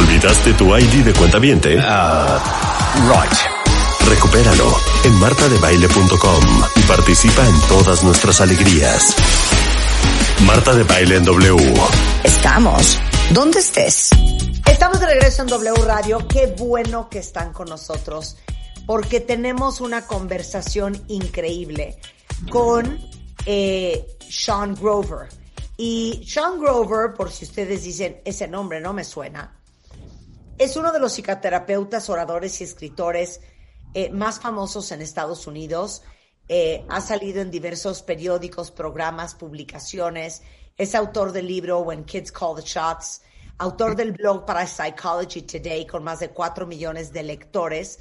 ¿Olvidaste 0.00 0.54
tu 0.54 0.74
ID 0.74 1.04
de 1.04 1.12
cuenta 1.12 1.38
viente? 1.38 1.76
Uh, 1.76 2.40
right. 3.10 3.36
Recupéralo 4.08 4.74
en 5.04 5.14
martadebaile.com 5.20 6.44
y 6.76 6.80
participa 6.82 7.46
en 7.46 7.60
todas 7.68 8.02
nuestras 8.02 8.40
alegrías. 8.40 9.14
Marta 10.46 10.74
de 10.74 10.84
Baile 10.84 11.16
en 11.16 11.24
W. 11.24 11.74
Estamos. 12.24 12.98
¿Dónde 13.34 13.58
estés? 13.58 14.08
Estamos 14.64 15.00
de 15.00 15.06
regreso 15.06 15.42
en 15.42 15.48
W 15.48 15.84
Radio. 15.84 16.26
Qué 16.26 16.46
bueno 16.58 17.10
que 17.10 17.18
están 17.18 17.52
con 17.52 17.68
nosotros 17.68 18.38
porque 18.86 19.20
tenemos 19.20 19.82
una 19.82 20.06
conversación 20.06 20.98
increíble 21.08 21.98
con 22.48 22.98
eh, 23.44 24.06
Sean 24.30 24.74
Grover. 24.76 25.28
Y 25.76 26.24
Sean 26.26 26.58
Grover, 26.58 27.12
por 27.14 27.30
si 27.30 27.44
ustedes 27.44 27.84
dicen, 27.84 28.22
ese 28.24 28.48
nombre 28.48 28.80
no 28.80 28.94
me 28.94 29.04
suena, 29.04 29.59
es 30.60 30.76
uno 30.76 30.92
de 30.92 30.98
los 31.00 31.14
psicoterapeutas, 31.14 32.10
oradores 32.10 32.60
y 32.60 32.64
escritores 32.64 33.40
eh, 33.94 34.10
más 34.10 34.40
famosos 34.40 34.92
en 34.92 35.00
Estados 35.00 35.46
Unidos. 35.46 36.02
Eh, 36.48 36.84
ha 36.90 37.00
salido 37.00 37.40
en 37.40 37.50
diversos 37.50 38.02
periódicos, 38.02 38.70
programas, 38.70 39.34
publicaciones. 39.34 40.42
Es 40.76 40.94
autor 40.94 41.32
del 41.32 41.46
libro 41.46 41.78
When 41.78 42.04
Kids 42.04 42.30
Call 42.30 42.56
the 42.56 42.62
Shots, 42.62 43.22
autor 43.56 43.96
del 43.96 44.12
blog 44.12 44.44
para 44.44 44.66
Psychology 44.66 45.40
Today 45.40 45.86
con 45.86 46.04
más 46.04 46.20
de 46.20 46.28
4 46.28 46.66
millones 46.66 47.10
de 47.10 47.22
lectores. 47.22 47.98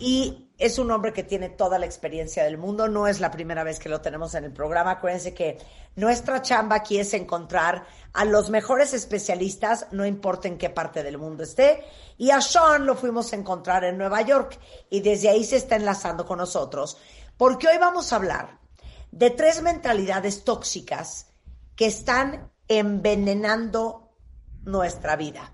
Y 0.00 0.43
es 0.58 0.78
un 0.78 0.90
hombre 0.90 1.12
que 1.12 1.24
tiene 1.24 1.48
toda 1.48 1.78
la 1.78 1.86
experiencia 1.86 2.44
del 2.44 2.58
mundo. 2.58 2.88
No 2.88 3.06
es 3.06 3.20
la 3.20 3.30
primera 3.30 3.64
vez 3.64 3.78
que 3.78 3.88
lo 3.88 4.00
tenemos 4.00 4.34
en 4.34 4.44
el 4.44 4.52
programa. 4.52 4.92
Acuérdense 4.92 5.34
que 5.34 5.58
nuestra 5.96 6.42
chamba 6.42 6.76
aquí 6.76 6.98
es 6.98 7.12
encontrar 7.14 7.86
a 8.12 8.24
los 8.24 8.50
mejores 8.50 8.94
especialistas, 8.94 9.86
no 9.90 10.06
importa 10.06 10.48
en 10.48 10.58
qué 10.58 10.70
parte 10.70 11.02
del 11.02 11.18
mundo 11.18 11.42
esté. 11.42 11.84
Y 12.16 12.30
a 12.30 12.40
Sean 12.40 12.86
lo 12.86 12.94
fuimos 12.94 13.32
a 13.32 13.36
encontrar 13.36 13.84
en 13.84 13.98
Nueva 13.98 14.22
York 14.22 14.58
y 14.90 15.00
desde 15.00 15.28
ahí 15.28 15.44
se 15.44 15.56
está 15.56 15.76
enlazando 15.76 16.24
con 16.24 16.38
nosotros 16.38 16.98
porque 17.36 17.68
hoy 17.68 17.78
vamos 17.78 18.12
a 18.12 18.16
hablar 18.16 18.58
de 19.10 19.30
tres 19.30 19.62
mentalidades 19.62 20.44
tóxicas 20.44 21.28
que 21.76 21.86
están 21.86 22.50
envenenando 22.68 24.12
nuestra 24.62 25.16
vida. 25.16 25.52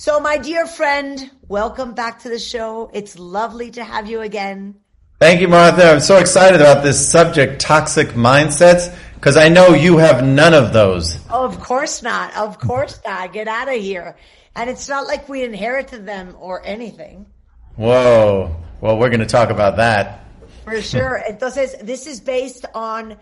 So, 0.00 0.20
my 0.20 0.38
dear 0.38 0.64
friend, 0.64 1.28
welcome 1.48 1.94
back 1.94 2.20
to 2.20 2.28
the 2.28 2.38
show. 2.38 2.88
It's 2.94 3.18
lovely 3.18 3.72
to 3.72 3.82
have 3.82 4.08
you 4.08 4.20
again. 4.20 4.76
Thank 5.18 5.40
you, 5.40 5.48
Martha. 5.48 5.90
I'm 5.90 5.98
so 5.98 6.18
excited 6.18 6.60
about 6.60 6.84
this 6.84 7.10
subject, 7.10 7.60
toxic 7.60 8.10
mindsets, 8.10 8.96
because 9.16 9.36
I 9.36 9.48
know 9.48 9.70
you 9.70 9.98
have 9.98 10.24
none 10.24 10.54
of 10.54 10.72
those. 10.72 11.18
Oh, 11.28 11.44
of 11.44 11.58
course 11.58 12.00
not. 12.00 12.36
Of 12.36 12.60
course 12.60 13.00
not. 13.04 13.32
Get 13.32 13.48
out 13.48 13.66
of 13.66 13.80
here. 13.80 14.14
And 14.54 14.70
it's 14.70 14.88
not 14.88 15.08
like 15.08 15.28
we 15.28 15.42
inherited 15.42 16.06
them 16.06 16.36
or 16.38 16.64
anything. 16.64 17.26
Whoa. 17.74 18.54
Well, 18.80 18.98
we're 18.98 19.10
going 19.10 19.18
to 19.18 19.26
talk 19.26 19.50
about 19.50 19.78
that. 19.78 20.24
For 20.62 20.80
sure. 20.80 21.20
Entonces, 21.28 21.76
this 21.84 22.06
is 22.06 22.20
based 22.20 22.66
on 22.72 23.16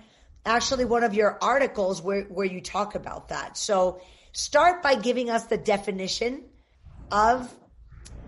actually 0.44 0.84
one 0.84 1.04
of 1.04 1.14
your 1.14 1.38
articles 1.40 2.02
where, 2.02 2.24
where 2.24 2.44
you 2.44 2.60
talk 2.60 2.94
about 2.94 3.30
that. 3.30 3.56
So 3.56 4.02
start 4.32 4.82
by 4.82 4.96
giving 4.96 5.30
us 5.30 5.44
the 5.44 5.56
definition 5.56 6.42
of 7.10 7.52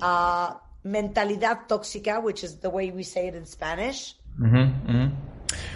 uh, 0.00 0.54
mentalidad 0.84 1.68
tóxica, 1.68 2.22
which 2.22 2.44
is 2.44 2.56
the 2.56 2.70
way 2.70 2.90
we 2.90 3.02
say 3.02 3.28
it 3.28 3.34
in 3.34 3.46
Spanish. 3.46 4.14
Mm-hmm, 4.40 4.56
mm-hmm. 4.56 5.14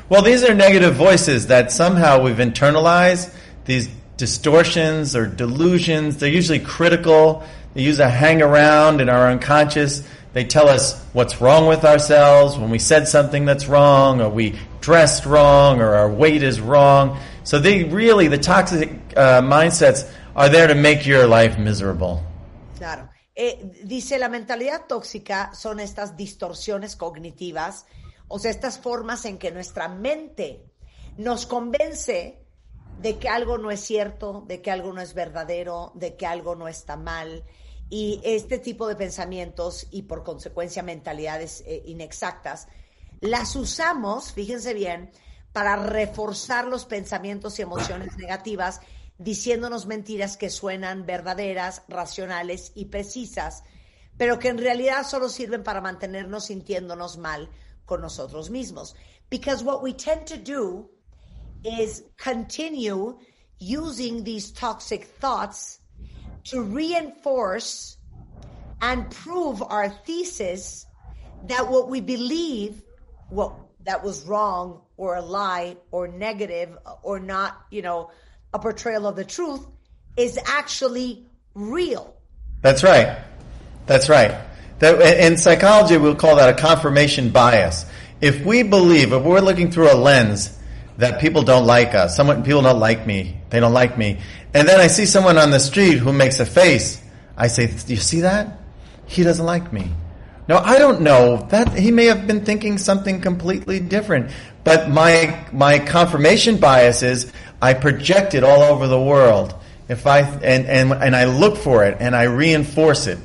Well, 0.09 0.23
these 0.23 0.45
are 0.45 0.55
negative 0.55 0.95
voices 0.95 1.47
that 1.49 1.73
somehow 1.73 2.23
we've 2.23 2.37
internalized, 2.37 3.35
these 3.65 3.89
distortions 4.17 5.17
or 5.17 5.27
delusions. 5.27 6.19
They're 6.19 6.29
usually 6.29 6.61
critical. 6.61 7.43
They 7.75 7.83
use 7.83 7.99
a 7.99 8.09
hang 8.09 8.43
around 8.43 9.01
in 9.01 9.09
our 9.09 9.31
unconscious 9.31 10.07
they 10.33 10.45
tell 10.45 10.69
us 10.69 11.03
what's 11.13 11.41
wrong 11.41 11.67
with 11.67 11.85
ourselves 11.85 12.57
when 12.57 12.71
we 12.71 12.79
said 12.79 13.07
something 13.07 13.45
that's 13.45 13.67
wrong, 13.67 14.21
or 14.21 14.31
we 14.31 14.59
dressed 14.81 15.27
wrong, 15.27 15.81
or 15.81 15.95
our 15.95 16.11
weight 16.11 16.43
is 16.43 16.61
wrong. 16.61 17.19
So 17.45 17.59
they 17.59 17.85
really, 17.85 18.29
the 18.29 18.39
toxic 18.39 18.91
uh, 19.15 19.43
mindsets 19.43 20.11
are 20.35 20.49
there 20.49 20.67
to 20.67 20.75
make 20.75 21.07
your 21.07 21.27
life 21.27 21.59
miserable. 21.59 22.25
Claro. 22.83 23.11
Eh, 23.37 23.81
dice, 23.85 24.19
la 24.19 24.29
mentalidad 24.29 24.87
tóxica 24.89 25.55
son 25.55 25.79
estas 25.79 26.17
distorsiones 26.17 26.97
cognitivas, 26.97 27.87
o 28.27 28.41
sea, 28.41 28.51
estas 28.51 28.81
formas 28.81 29.25
en 29.25 29.39
que 29.39 29.53
nuestra 29.53 29.87
mente 29.87 30.65
nos 31.17 31.47
convence 31.47 32.41
de 33.01 33.19
que 33.19 33.29
algo 33.29 33.57
no 33.57 33.71
es 33.71 33.79
cierto, 33.79 34.43
de 34.49 34.61
que 34.61 34.73
algo 34.73 34.93
no 34.93 35.01
es 35.01 35.15
verdadero, 35.15 35.93
de 35.95 36.17
que 36.17 36.27
algo 36.27 36.57
no 36.57 36.67
está 36.67 36.97
mal, 36.97 37.45
y 37.89 38.21
este 38.25 38.59
tipo 38.59 38.89
de 38.89 38.97
pensamientos 38.97 39.87
y 39.93 40.03
por 40.03 40.25
consecuencia 40.25 40.83
mentalidades 40.83 41.63
eh, 41.65 41.83
inexactas, 41.87 42.67
las 43.21 43.55
usamos, 43.55 44.33
fíjense 44.33 44.75
bien, 44.75 45.13
para 45.53 45.77
reforzar 45.77 46.67
los 46.67 46.85
pensamientos 46.85 47.61
y 47.61 47.63
emociones 47.63 48.17
negativas, 48.17 48.81
diciéndonos 49.23 49.87
mentiras 49.87 50.37
que 50.37 50.51
suenan 50.51 51.07
verdaderas, 51.07 51.83
racionales 51.89 52.73
y 52.75 52.87
precisas, 52.87 53.65
pero 54.17 54.39
que 54.39 54.49
en 54.49 54.59
realidad 54.59 55.07
solo 55.07 55.29
sirven 55.29 55.63
para 55.63 55.81
mantenernos 55.81 56.47
sintiéndonos 56.47 57.19
mal 57.19 57.49
con 57.85 58.01
nosotros 58.01 58.51
mismos. 58.51 58.95
Because 59.31 59.65
what 59.65 59.83
we 59.83 59.93
tend 59.93 60.27
to 60.27 60.37
do 60.37 60.89
is 61.65 62.05
continue 62.17 63.19
using 63.59 64.25
these 64.25 64.53
toxic 64.53 65.05
thoughts 65.21 65.81
to 66.45 66.63
reinforce 66.63 67.97
and 68.81 69.11
prove 69.11 69.63
our 69.63 69.89
thesis 69.89 70.87
that 71.47 71.69
what 71.69 71.89
we 71.89 72.01
believe, 72.01 72.83
what 73.31 73.53
that 73.85 74.03
was 74.03 74.27
wrong 74.27 74.81
or 74.97 75.17
a 75.17 75.23
lie 75.23 75.77
or 75.91 76.09
negative 76.09 76.77
or 77.03 77.19
not, 77.21 77.57
you 77.71 77.83
know, 77.83 78.11
a 78.53 78.59
portrayal 78.59 79.07
of 79.07 79.17
the 79.17 79.25
truth 79.25 79.67
is 80.17 80.39
actually 80.45 81.27
real. 81.55 82.15
That's 82.61 82.83
right. 82.83 83.19
That's 83.87 84.09
right. 84.09 84.39
That, 84.79 85.01
in 85.21 85.37
psychology, 85.37 85.97
we'll 85.97 86.15
call 86.15 86.37
that 86.37 86.49
a 86.49 86.61
confirmation 86.61 87.31
bias. 87.31 87.87
If 88.21 88.45
we 88.45 88.63
believe, 88.63 89.13
if 89.13 89.23
we're 89.23 89.41
looking 89.41 89.71
through 89.71 89.93
a 89.93 89.97
lens 89.97 90.59
that 90.99 91.21
people 91.21 91.43
don't 91.43 91.67
like 91.67 91.95
us, 91.95 92.17
someone, 92.17 92.45
people 92.45 92.63
don't 92.63 92.79
like 92.79 93.07
me, 93.07 93.41
they 93.51 93.59
don't 93.61 93.73
like 93.73 93.99
me, 93.99 94.21
and 94.55 94.69
then 94.69 94.81
I 94.81 94.87
see 94.87 95.07
someone 95.07 95.39
on 95.39 95.51
the 95.51 95.61
street 95.61 95.99
who 95.99 96.13
makes 96.13 96.39
a 96.39 96.47
face. 96.47 97.01
I 97.37 97.49
say, 97.49 97.67
do 97.67 97.95
you 97.95 98.01
see 98.01 98.21
that? 98.21 98.59
He 99.07 99.23
doesn't 99.23 99.45
like 99.45 99.73
me. 99.73 99.91
No, 100.49 100.59
I 100.59 100.79
don't 100.79 101.03
know. 101.03 101.47
That 101.51 101.73
he 101.73 101.91
may 101.91 102.07
have 102.07 102.27
been 102.27 102.45
thinking 102.45 102.77
something 102.77 103.21
completely 103.21 103.81
different. 103.81 104.33
But 104.65 104.91
my 104.91 105.47
my 105.53 105.79
confirmation 105.79 106.59
bias 106.59 107.03
is 107.03 107.33
I 107.63 107.75
project 107.75 108.35
it 108.35 108.43
all 108.43 108.63
over 108.63 108.89
the 108.89 109.01
world. 109.01 109.55
If 109.89 110.07
I 110.07 110.21
and 110.21 110.67
and 110.67 110.93
and 110.93 111.15
I 111.15 111.27
look 111.27 111.57
for 111.57 111.85
it 111.85 111.97
and 112.01 112.15
I 112.15 112.25
reinforce 112.25 113.07
it. 113.07 113.19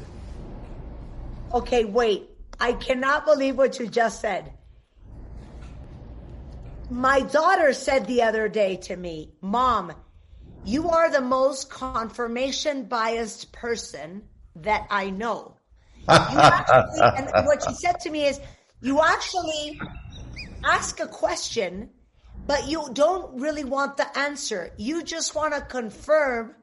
Okay, 1.53 1.85
wait. 1.85 2.29
I 2.59 2.73
cannot 2.73 3.25
believe 3.25 3.57
what 3.57 3.79
you 3.79 3.87
just 3.87 4.21
said. 4.21 4.53
My 6.89 7.21
daughter 7.21 7.73
said 7.73 8.05
the 8.05 8.21
other 8.21 8.47
day 8.47 8.77
to 8.87 8.95
me, 8.95 9.31
"Mom, 9.41 9.91
you 10.63 10.89
are 10.89 11.09
the 11.09 11.21
most 11.21 11.69
confirmation 11.71 12.83
biased 12.83 13.51
person 13.51 14.21
that 14.57 14.85
I 14.91 15.09
know. 15.09 15.55
Actually, 16.09 17.01
and 17.17 17.45
what 17.47 17.63
she 17.67 17.73
said 17.73 17.99
to 18.01 18.09
me 18.09 18.25
is, 18.25 18.39
you 18.81 19.01
actually 19.01 19.79
ask 20.63 20.99
a 20.99 21.07
question, 21.07 21.89
but 22.47 22.67
you 22.67 22.89
don't 22.93 23.39
really 23.39 23.65
want 23.65 23.97
the 23.97 24.17
answer. 24.17 24.71
You 24.77 25.03
just 25.03 25.35
want 25.35 25.53
to 25.53 25.61
confirm 25.61 26.55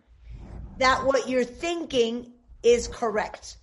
that 0.78 1.05
what 1.05 1.28
you're 1.28 1.45
thinking 1.45 2.33
is 2.62 2.89
correct. 2.89 3.58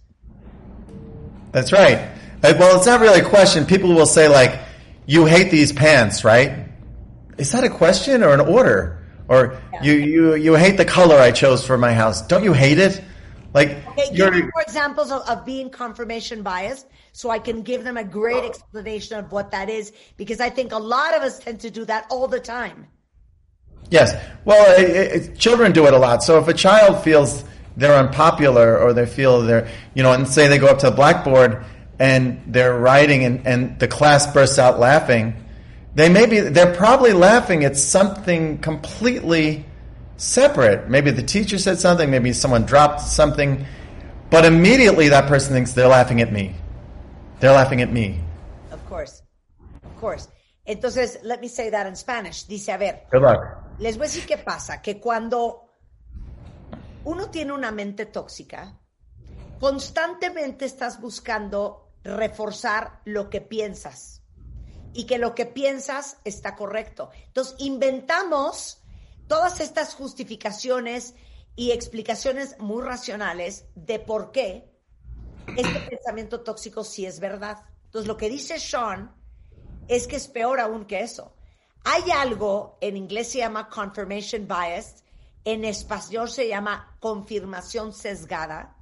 That's 1.51 1.73
right. 1.73 2.09
Well, 2.43 2.77
it's 2.77 2.85
not 2.85 3.01
really 3.01 3.19
a 3.19 3.27
question. 3.27 3.65
People 3.65 3.93
will 3.93 4.05
say 4.05 4.27
like, 4.27 4.59
you 5.05 5.25
hate 5.25 5.51
these 5.51 5.73
pants, 5.73 6.23
right? 6.23 6.67
Is 7.37 7.51
that 7.51 7.63
a 7.63 7.69
question 7.69 8.23
or 8.23 8.33
an 8.33 8.39
order? 8.39 9.03
Or 9.27 9.59
yeah. 9.73 9.83
you, 9.83 9.93
you, 9.93 10.35
you 10.35 10.53
hate 10.55 10.77
the 10.77 10.85
color 10.85 11.17
I 11.17 11.31
chose 11.31 11.65
for 11.65 11.77
my 11.77 11.93
house. 11.93 12.25
Don't 12.27 12.43
you 12.43 12.53
hate 12.53 12.77
it? 12.77 13.03
Like, 13.53 13.85
okay, 13.89 14.15
give 14.15 14.33
me 14.33 14.41
more 14.41 14.61
examples 14.61 15.11
of, 15.11 15.27
of 15.27 15.45
being 15.45 15.69
confirmation 15.69 16.41
biased 16.41 16.87
so 17.11 17.29
I 17.29 17.39
can 17.39 17.61
give 17.61 17.83
them 17.83 17.97
a 17.97 18.03
great 18.03 18.43
explanation 18.43 19.17
of 19.17 19.31
what 19.31 19.51
that 19.51 19.69
is 19.69 19.91
because 20.17 20.39
I 20.39 20.49
think 20.49 20.71
a 20.71 20.77
lot 20.77 21.15
of 21.15 21.21
us 21.23 21.39
tend 21.39 21.59
to 21.61 21.69
do 21.69 21.85
that 21.85 22.05
all 22.09 22.27
the 22.27 22.39
time. 22.39 22.87
Yes. 23.89 24.15
Well, 24.45 24.79
it, 24.79 24.89
it, 24.89 25.37
children 25.37 25.73
do 25.73 25.85
it 25.87 25.93
a 25.93 25.97
lot. 25.97 26.23
So 26.23 26.39
if 26.39 26.47
a 26.47 26.53
child 26.53 27.03
feels 27.03 27.43
they're 27.75 27.93
unpopular 27.95 28.77
or 28.77 28.93
they 28.93 29.05
feel 29.05 29.41
they're, 29.41 29.67
you 29.93 30.03
know, 30.03 30.13
and 30.13 30.27
say 30.27 30.47
they 30.47 30.57
go 30.57 30.67
up 30.67 30.79
to 30.79 30.89
the 30.89 30.95
blackboard 30.95 31.63
and 31.99 32.41
they're 32.47 32.77
writing 32.77 33.25
and, 33.25 33.45
and 33.45 33.79
the 33.79 33.87
class 33.87 34.31
bursts 34.31 34.57
out 34.57 34.79
laughing, 34.79 35.35
they 35.93 36.07
may 36.07 36.25
be, 36.25 36.39
they're 36.39 36.73
probably 36.75 37.11
laughing 37.11 37.65
at 37.65 37.75
something 37.75 38.59
completely 38.59 39.65
separate. 40.15 40.89
Maybe 40.89 41.11
the 41.11 41.23
teacher 41.23 41.57
said 41.57 41.79
something, 41.79 42.09
maybe 42.09 42.31
someone 42.31 42.63
dropped 42.63 43.01
something, 43.01 43.65
But 44.29 44.45
immediately 44.45 45.09
that 45.09 45.27
person 45.27 45.53
thinks 45.53 45.73
they're 45.73 45.89
laughing 45.89 46.21
at 46.21 46.31
me. 46.31 46.55
They're 47.41 47.53
laughing 47.53 47.81
at 47.81 47.89
me. 47.89 48.19
Of 48.71 48.87
course. 48.87 49.23
Of 49.83 49.99
course. 49.99 50.29
Entonces, 50.63 51.19
let 51.23 51.41
me 51.41 51.49
say 51.49 51.71
that 51.71 51.87
in 51.87 51.95
Spanish. 51.95 52.45
Dice, 52.47 52.71
a 52.71 52.77
ver, 52.77 53.07
Good 53.11 53.21
luck. 53.23 53.41
les 53.79 53.97
voy 53.97 54.05
a 54.05 54.09
decir 54.09 54.27
qué 54.27 54.37
pasa, 54.37 54.79
que 54.79 54.99
cuando 54.99 55.67
uno 57.03 57.31
tiene 57.31 57.51
una 57.51 57.71
mente 57.71 58.05
tóxica, 58.05 58.77
constantemente 59.59 60.65
estás 60.65 61.01
buscando 61.01 61.95
reforzar 62.03 63.01
lo 63.05 63.29
que 63.31 63.41
piensas 63.41 64.21
y 64.93 65.05
que 65.05 65.17
lo 65.17 65.33
que 65.33 65.47
piensas 65.47 66.17
está 66.23 66.55
correcto. 66.55 67.09
Entonces, 67.25 67.55
inventamos 67.57 68.83
todas 69.27 69.61
estas 69.61 69.95
justificaciones 69.95 71.15
y 71.55 71.71
explicaciones 71.71 72.55
muy 72.59 72.83
racionales 72.83 73.65
de 73.73 73.97
por 73.97 74.31
qué 74.31 74.70
este 75.57 75.79
pensamiento 75.89 76.41
tóxico 76.41 76.83
sí 76.83 77.05
es 77.05 77.19
verdad. 77.19 77.63
Entonces, 77.85 78.07
lo 78.07 78.17
que 78.17 78.29
dice 78.29 78.59
Sean 78.59 79.13
es 79.87 80.07
que 80.07 80.15
es 80.15 80.27
peor 80.27 80.59
aún 80.59 80.85
que 80.85 81.01
eso. 81.01 81.35
Hay 81.83 82.11
algo, 82.11 82.77
en 82.81 82.95
inglés 82.95 83.31
se 83.31 83.39
llama 83.39 83.67
confirmation 83.67 84.47
bias, 84.47 85.03
en 85.43 85.65
español 85.65 86.29
se 86.29 86.47
llama 86.47 86.95
confirmación 86.99 87.93
sesgada, 87.93 88.77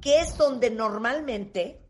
que 0.00 0.20
es 0.20 0.36
donde 0.36 0.70
normalmente 0.70 1.80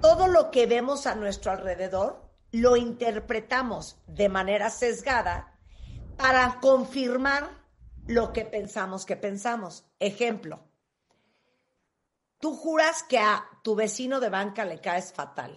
todo 0.00 0.26
lo 0.26 0.50
que 0.50 0.66
vemos 0.66 1.06
a 1.06 1.14
nuestro 1.14 1.52
alrededor 1.52 2.28
lo 2.50 2.76
interpretamos 2.76 3.96
de 4.06 4.28
manera 4.28 4.68
sesgada 4.68 5.56
para 6.16 6.58
confirmar 6.60 7.62
lo 8.06 8.32
que 8.32 8.44
pensamos 8.44 9.06
que 9.06 9.16
pensamos. 9.16 9.86
Ejemplo, 10.00 10.64
tú 12.42 12.56
juras 12.56 13.04
que 13.04 13.20
a 13.20 13.48
tu 13.62 13.76
vecino 13.76 14.18
de 14.18 14.28
banca 14.28 14.64
le 14.64 14.80
caes 14.80 15.12
fatal 15.12 15.56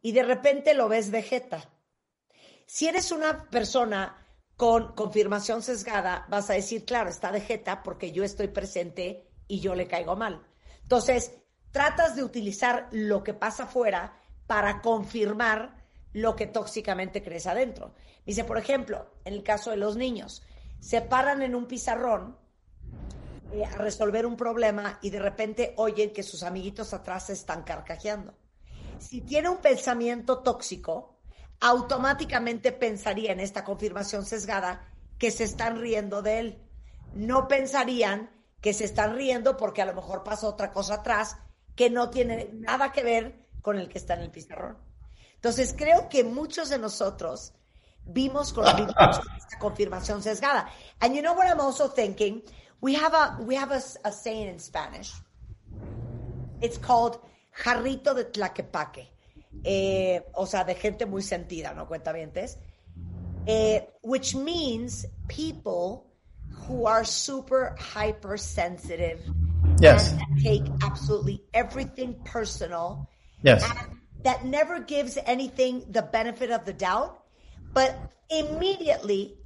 y 0.00 0.12
de 0.12 0.22
repente 0.22 0.74
lo 0.74 0.88
ves 0.88 1.10
vegeta. 1.10 1.68
Si 2.66 2.86
eres 2.86 3.10
una 3.10 3.50
persona 3.50 4.24
con 4.56 4.94
confirmación 4.94 5.62
sesgada, 5.62 6.24
vas 6.28 6.50
a 6.50 6.52
decir, 6.52 6.84
claro, 6.84 7.10
está 7.10 7.32
de 7.32 7.40
jeta 7.40 7.82
porque 7.82 8.12
yo 8.12 8.22
estoy 8.22 8.46
presente 8.46 9.28
y 9.48 9.58
yo 9.58 9.74
le 9.74 9.88
caigo 9.88 10.14
mal. 10.14 10.46
Entonces, 10.82 11.32
tratas 11.72 12.14
de 12.14 12.22
utilizar 12.22 12.88
lo 12.92 13.24
que 13.24 13.34
pasa 13.34 13.64
afuera 13.64 14.22
para 14.46 14.80
confirmar 14.80 15.84
lo 16.12 16.36
que 16.36 16.46
tóxicamente 16.46 17.24
crees 17.24 17.48
adentro. 17.48 17.92
Dice, 18.24 18.44
por 18.44 18.58
ejemplo, 18.58 19.10
en 19.24 19.34
el 19.34 19.42
caso 19.42 19.72
de 19.72 19.78
los 19.78 19.96
niños, 19.96 20.44
se 20.78 21.00
paran 21.00 21.42
en 21.42 21.56
un 21.56 21.66
pizarrón 21.66 22.38
eh, 23.52 23.64
a 23.64 23.76
resolver 23.76 24.26
un 24.26 24.36
problema 24.36 24.98
y 25.02 25.10
de 25.10 25.18
repente 25.18 25.74
oyen 25.76 26.12
que 26.12 26.22
sus 26.22 26.42
amiguitos 26.42 26.92
atrás 26.92 27.26
se 27.26 27.32
están 27.32 27.62
carcajeando. 27.62 28.34
Si 28.98 29.20
tiene 29.20 29.48
un 29.48 29.58
pensamiento 29.58 30.38
tóxico, 30.38 31.18
automáticamente 31.60 32.72
pensaría 32.72 33.32
en 33.32 33.40
esta 33.40 33.64
confirmación 33.64 34.24
sesgada 34.24 34.88
que 35.18 35.30
se 35.30 35.44
están 35.44 35.80
riendo 35.80 36.22
de 36.22 36.38
él. 36.38 36.62
No 37.14 37.48
pensarían 37.48 38.30
que 38.60 38.72
se 38.72 38.84
están 38.84 39.14
riendo 39.14 39.56
porque 39.56 39.82
a 39.82 39.86
lo 39.86 39.94
mejor 39.94 40.24
pasa 40.24 40.48
otra 40.48 40.72
cosa 40.72 40.94
atrás 40.94 41.36
que 41.74 41.90
no 41.90 42.10
tiene 42.10 42.50
nada 42.52 42.92
que 42.92 43.02
ver 43.02 43.46
con 43.62 43.78
el 43.78 43.88
que 43.88 43.98
está 43.98 44.14
en 44.14 44.22
el 44.22 44.30
pizarrón. 44.30 44.78
Entonces 45.34 45.74
creo 45.76 46.08
que 46.08 46.24
muchos 46.24 46.70
de 46.70 46.78
nosotros 46.78 47.52
vimos 48.04 48.52
con 48.52 48.64
esta 49.36 49.58
confirmación 49.58 50.22
sesgada. 50.22 50.68
And 51.00 51.14
you 51.14 51.22
know 51.22 51.34
what 51.34 51.46
I'm 51.46 51.60
also 51.60 51.88
thinking? 51.88 52.42
We 52.80 52.94
have 52.94 53.14
a 53.14 53.36
we 53.40 53.54
have 53.56 53.72
a, 53.72 53.80
a 54.04 54.12
saying 54.12 54.48
in 54.48 54.58
Spanish. 54.58 55.12
It's 56.60 56.78
called 56.78 57.18
jarrito 57.62 58.14
de 58.14 58.24
tlaquepaque. 58.24 59.06
Eh, 59.64 60.20
o 60.34 60.44
sea, 60.44 60.64
de 60.64 60.74
gente 60.74 61.06
muy 61.06 61.22
sentida, 61.22 61.74
¿no? 61.74 61.86
Cuentavientes. 61.86 62.56
Eh, 63.46 63.80
which 64.02 64.34
means 64.34 65.06
people 65.28 66.06
who 66.66 66.86
are 66.86 67.04
super 67.04 67.74
hypersensitive 67.78 69.20
Yes. 69.80 70.12
and 70.12 70.42
take 70.42 70.62
absolutely 70.82 71.42
everything 71.52 72.14
personal 72.24 73.08
Yes. 73.42 73.62
and 73.62 74.00
that 74.22 74.44
never 74.44 74.80
gives 74.80 75.18
anything 75.24 75.84
the 75.90 76.02
benefit 76.02 76.50
of 76.50 76.64
the 76.64 76.72
doubt, 76.72 77.22
but 77.74 77.94
immediately 78.30 79.36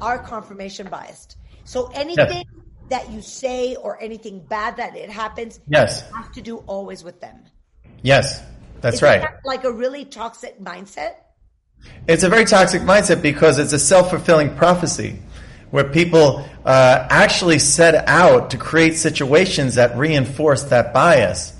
are 0.00 0.18
confirmation 0.18 0.88
biased. 0.88 1.36
So 1.64 1.90
anything 1.92 2.44
that 2.90 3.10
you 3.10 3.20
say 3.22 3.76
or 3.76 4.00
anything 4.02 4.40
bad 4.40 4.76
that 4.76 4.96
it 4.96 5.10
happens 5.10 5.60
Yes. 5.68 6.08
have 6.10 6.32
to 6.32 6.42
do 6.42 6.58
always 6.66 7.02
with 7.02 7.20
them. 7.20 7.36
Yes. 8.02 8.42
That's 8.80 8.96
Isn't 8.96 9.08
right. 9.08 9.20
that 9.22 9.40
like 9.44 9.64
a 9.64 9.72
really 9.72 10.04
toxic 10.04 10.60
mindset? 10.60 11.14
It's 12.06 12.22
a 12.22 12.28
very 12.28 12.44
toxic 12.44 12.82
mindset 12.82 13.22
because 13.22 13.58
it's 13.58 13.72
a 13.72 13.78
self-fulfilling 13.78 14.56
prophecy 14.56 15.18
where 15.70 15.84
people 15.84 16.46
uh, 16.64 17.06
actually 17.10 17.58
set 17.58 18.06
out 18.08 18.50
to 18.50 18.58
create 18.58 18.96
situations 18.96 19.74
that 19.74 19.96
reinforce 19.96 20.64
that 20.64 20.92
bias. 20.92 21.52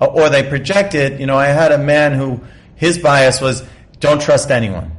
Uh, 0.00 0.06
or 0.06 0.30
they 0.30 0.48
project 0.48 0.94
it. 0.94 1.20
You 1.20 1.26
know, 1.26 1.36
I 1.36 1.46
had 1.46 1.72
a 1.72 1.78
man 1.78 2.14
who 2.14 2.40
his 2.76 2.98
bias 2.98 3.40
was 3.40 3.64
don't 3.98 4.22
trust 4.22 4.50
anyone. 4.50 4.92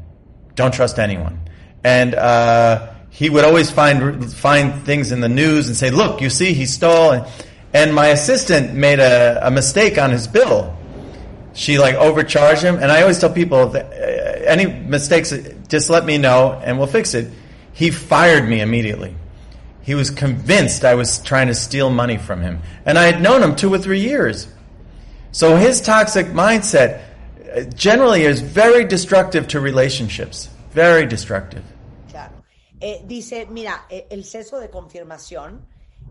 Don't 0.55 0.73
trust 0.73 0.99
anyone. 0.99 1.39
And 1.83 2.13
uh, 2.13 2.88
he 3.09 3.29
would 3.29 3.43
always 3.43 3.71
find 3.71 4.31
find 4.33 4.83
things 4.83 5.11
in 5.11 5.19
the 5.21 5.29
news 5.29 5.67
and 5.67 5.75
say, 5.75 5.89
"Look, 5.89 6.21
you 6.21 6.29
see, 6.29 6.53
he 6.53 6.65
stole." 6.65 7.11
And, 7.11 7.25
and 7.73 7.93
my 7.93 8.07
assistant 8.07 8.73
made 8.73 8.99
a, 8.99 9.47
a 9.47 9.51
mistake 9.51 9.97
on 9.97 10.11
his 10.11 10.27
bill 10.27 10.75
she 11.53 11.77
like 11.77 11.95
overcharged 11.95 12.61
him 12.61 12.75
and 12.75 12.91
i 12.91 13.01
always 13.01 13.19
tell 13.19 13.31
people 13.31 13.67
that, 13.67 13.85
uh, 13.85 14.49
any 14.49 14.65
mistakes 14.65 15.33
just 15.67 15.89
let 15.89 16.05
me 16.05 16.17
know 16.17 16.59
and 16.63 16.77
we'll 16.77 16.87
fix 16.87 17.13
it 17.13 17.31
he 17.73 17.91
fired 17.91 18.47
me 18.47 18.61
immediately 18.61 19.15
he 19.81 19.95
was 19.95 20.09
convinced 20.09 20.85
i 20.85 20.95
was 20.95 21.19
trying 21.19 21.47
to 21.47 21.53
steal 21.53 21.89
money 21.89 22.17
from 22.17 22.41
him 22.41 22.61
and 22.85 22.97
i 22.97 23.05
had 23.05 23.21
known 23.21 23.41
him 23.41 23.55
two 23.55 23.73
or 23.73 23.77
three 23.77 23.99
years 23.99 24.47
so 25.31 25.55
his 25.55 25.81
toxic 25.81 26.27
mindset 26.27 27.01
uh, 27.55 27.61
generally 27.75 28.23
is 28.23 28.41
very 28.41 28.85
destructive 28.85 29.47
to 29.47 29.59
relationships 29.59 30.49
very 30.71 31.05
destructive. 31.05 31.63
Eh, 32.81 33.03
dice, 33.05 33.45
mira, 33.45 33.85
eh, 33.89 34.07
el 34.09 34.23
sesgo 34.23 34.59
de 34.59 34.69
confirmación 34.69 35.67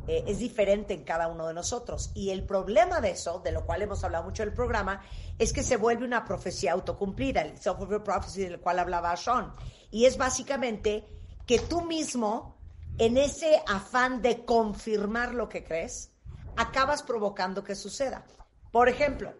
eh, 0.06 0.24
es 0.26 0.38
diferente 0.38 0.92
en 0.92 1.02
cada 1.02 1.28
uno 1.28 1.46
de 1.46 1.54
nosotros. 1.54 2.10
Y 2.14 2.30
el 2.30 2.44
problema 2.44 3.00
de 3.00 3.10
eso, 3.10 3.40
de 3.40 3.52
lo 3.52 3.64
cual 3.64 3.82
hemos 3.82 4.04
hablado 4.04 4.24
mucho 4.24 4.42
en 4.42 4.50
el 4.50 4.54
programa, 4.54 5.02
es 5.38 5.52
que 5.52 5.62
se 5.62 5.76
vuelve 5.76 6.04
una 6.04 6.24
profecía 6.24 6.72
autocumplida, 6.72 7.42
el 7.42 7.58
self-fulfilling 7.58 8.02
prophecy 8.02 8.42
del 8.42 8.60
cual 8.60 8.78
hablaba 8.80 9.16
Sean. 9.16 9.54
Y 9.90 10.04
es 10.04 10.18
básicamente 10.18 11.04
que 11.46 11.58
tú 11.58 11.82
mismo, 11.82 12.58
en 12.98 13.16
ese 13.16 13.62
afán 13.66 14.20
de 14.20 14.44
confirmar 14.44 15.34
lo 15.34 15.48
que 15.48 15.64
crees, 15.64 16.12
acabas 16.56 17.02
provocando 17.02 17.64
que 17.64 17.74
suceda. 17.74 18.26
Por 18.70 18.88
ejemplo, 18.88 19.32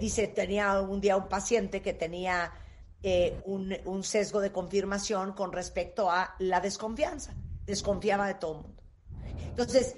dice, 0.00 0.26
tenía 0.26 0.80
un 0.80 1.00
día 1.00 1.16
un 1.16 1.28
paciente 1.28 1.82
que 1.82 1.92
tenía 1.92 2.50
eh, 3.02 3.40
un, 3.44 4.02
sesgo 4.02 4.40
de 4.40 4.52
confirmación 4.52 5.32
con 5.32 5.52
respecto 5.52 6.10
a 6.10 6.34
la 6.38 6.60
desconfianza. 6.60 7.34
Desconfiaba 7.64 8.26
de 8.26 8.34
todo 8.34 8.52
el 8.52 8.62
mundo. 8.62 8.82
Entonces, 9.48 9.96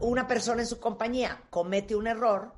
una 0.00 0.26
persona 0.26 0.62
en 0.62 0.66
su 0.66 0.78
compañía 0.78 1.42
comete 1.50 1.94
un 1.94 2.06
error 2.06 2.52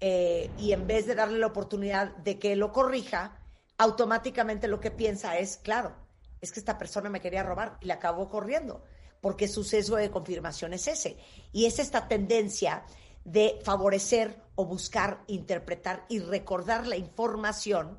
eh, 0.00 0.50
y 0.58 0.72
en 0.72 0.86
vez 0.86 1.06
de 1.06 1.14
darle 1.14 1.38
la 1.38 1.46
oportunidad 1.46 2.16
de 2.16 2.38
que 2.38 2.56
lo 2.56 2.72
corrija, 2.72 3.40
automáticamente 3.78 4.68
lo 4.68 4.80
que 4.80 4.90
piensa 4.90 5.38
es, 5.38 5.56
claro, 5.56 5.94
es 6.40 6.52
que 6.52 6.60
esta 6.60 6.78
persona 6.78 7.10
me 7.10 7.20
quería 7.20 7.42
robar 7.42 7.78
y 7.80 7.86
le 7.86 7.92
acabó 7.92 8.28
corriendo, 8.28 8.82
porque 9.20 9.48
su 9.48 9.64
sesgo 9.64 9.96
de 9.96 10.10
confirmación 10.10 10.72
es 10.74 10.88
ese. 10.88 11.16
Y 11.52 11.66
es 11.66 11.78
esta 11.78 12.08
tendencia 12.08 12.84
de 13.24 13.60
favorecer 13.64 14.40
o 14.54 14.66
buscar, 14.66 15.22
interpretar 15.26 16.04
y 16.08 16.20
recordar 16.20 16.86
la 16.86 16.96
información 16.96 17.98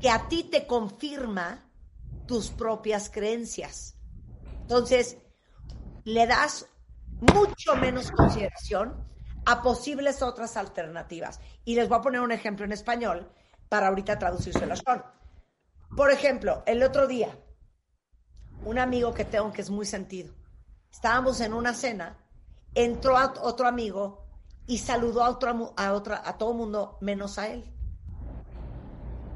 que 0.00 0.10
a 0.10 0.28
ti 0.28 0.44
te 0.44 0.66
confirma 0.66 1.70
tus 2.26 2.50
propias 2.50 3.10
creencias. 3.10 3.96
Entonces, 4.60 5.16
le 6.04 6.26
das 6.26 6.66
mucho 7.34 7.74
menos 7.76 8.10
consideración 8.10 9.08
a 9.46 9.62
posibles 9.62 10.22
otras 10.22 10.56
alternativas. 10.56 11.40
Y 11.64 11.74
les 11.74 11.88
voy 11.88 11.98
a 11.98 12.02
poner 12.02 12.20
un 12.20 12.32
ejemplo 12.32 12.64
en 12.64 12.72
español 12.72 13.30
para 13.68 13.88
ahorita 13.88 14.18
traducírselo 14.18 14.74
a 14.74 14.76
Sean. 14.76 15.04
Por 15.96 16.10
ejemplo, 16.10 16.62
el 16.66 16.82
otro 16.82 17.06
día, 17.06 17.36
un 18.64 18.78
amigo 18.78 19.14
que 19.14 19.24
tengo 19.24 19.52
que 19.52 19.62
es 19.62 19.70
muy 19.70 19.86
sentido, 19.86 20.34
estábamos 20.92 21.40
en 21.40 21.54
una 21.54 21.72
cena, 21.74 22.18
entró 22.74 23.16
a 23.16 23.34
otro 23.40 23.66
amigo 23.66 24.26
y 24.66 24.78
saludó 24.78 25.24
a, 25.24 25.30
otro, 25.30 25.74
a, 25.76 26.28
a 26.28 26.38
todo 26.38 26.52
mundo 26.52 26.98
menos 27.00 27.38
a 27.38 27.48
él. 27.48 27.64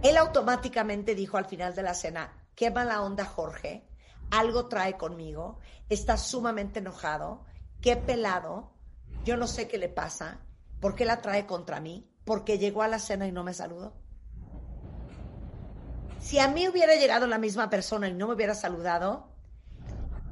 Él 0.03 0.17
automáticamente 0.17 1.15
dijo 1.15 1.37
al 1.37 1.45
final 1.45 1.75
de 1.75 1.83
la 1.83 1.95
cena, 1.95 2.33
qué 2.55 2.71
mala 2.71 3.03
onda 3.03 3.25
Jorge, 3.25 3.89
algo 4.31 4.67
trae 4.67 4.97
conmigo, 4.97 5.59
está 5.89 6.17
sumamente 6.17 6.81
enojado, 6.81 7.45
qué 7.81 7.97
pelado, 7.97 8.73
yo 9.25 9.37
no 9.37 9.47
sé 9.47 9.69
qué 9.69 9.79
le 9.79 9.89
pasa, 9.89 10.41
por 10.81 10.95
qué 10.95 11.05
la 11.05 11.21
trae 11.21 11.47
contra 11.47 11.81
mí, 11.81 12.11
porque 12.25 12.59
llegó 12.59 12.83
a 12.83 12.89
la 12.89 12.99
cena 12.99 13.27
y 13.27 13.33
no 13.33 13.45
me 13.45 13.55
saludó. 13.55 13.95
Si 16.19 16.39
a 16.39 16.49
mí 16.49 16.69
hubiera 16.69 16.95
llegado 16.97 17.27
la 17.27 17.39
misma 17.39 17.69
persona 17.69 18.09
y 18.09 18.15
no 18.15 18.29
me 18.29 18.35
hubiera 18.35 18.55
saludado, 18.55 19.29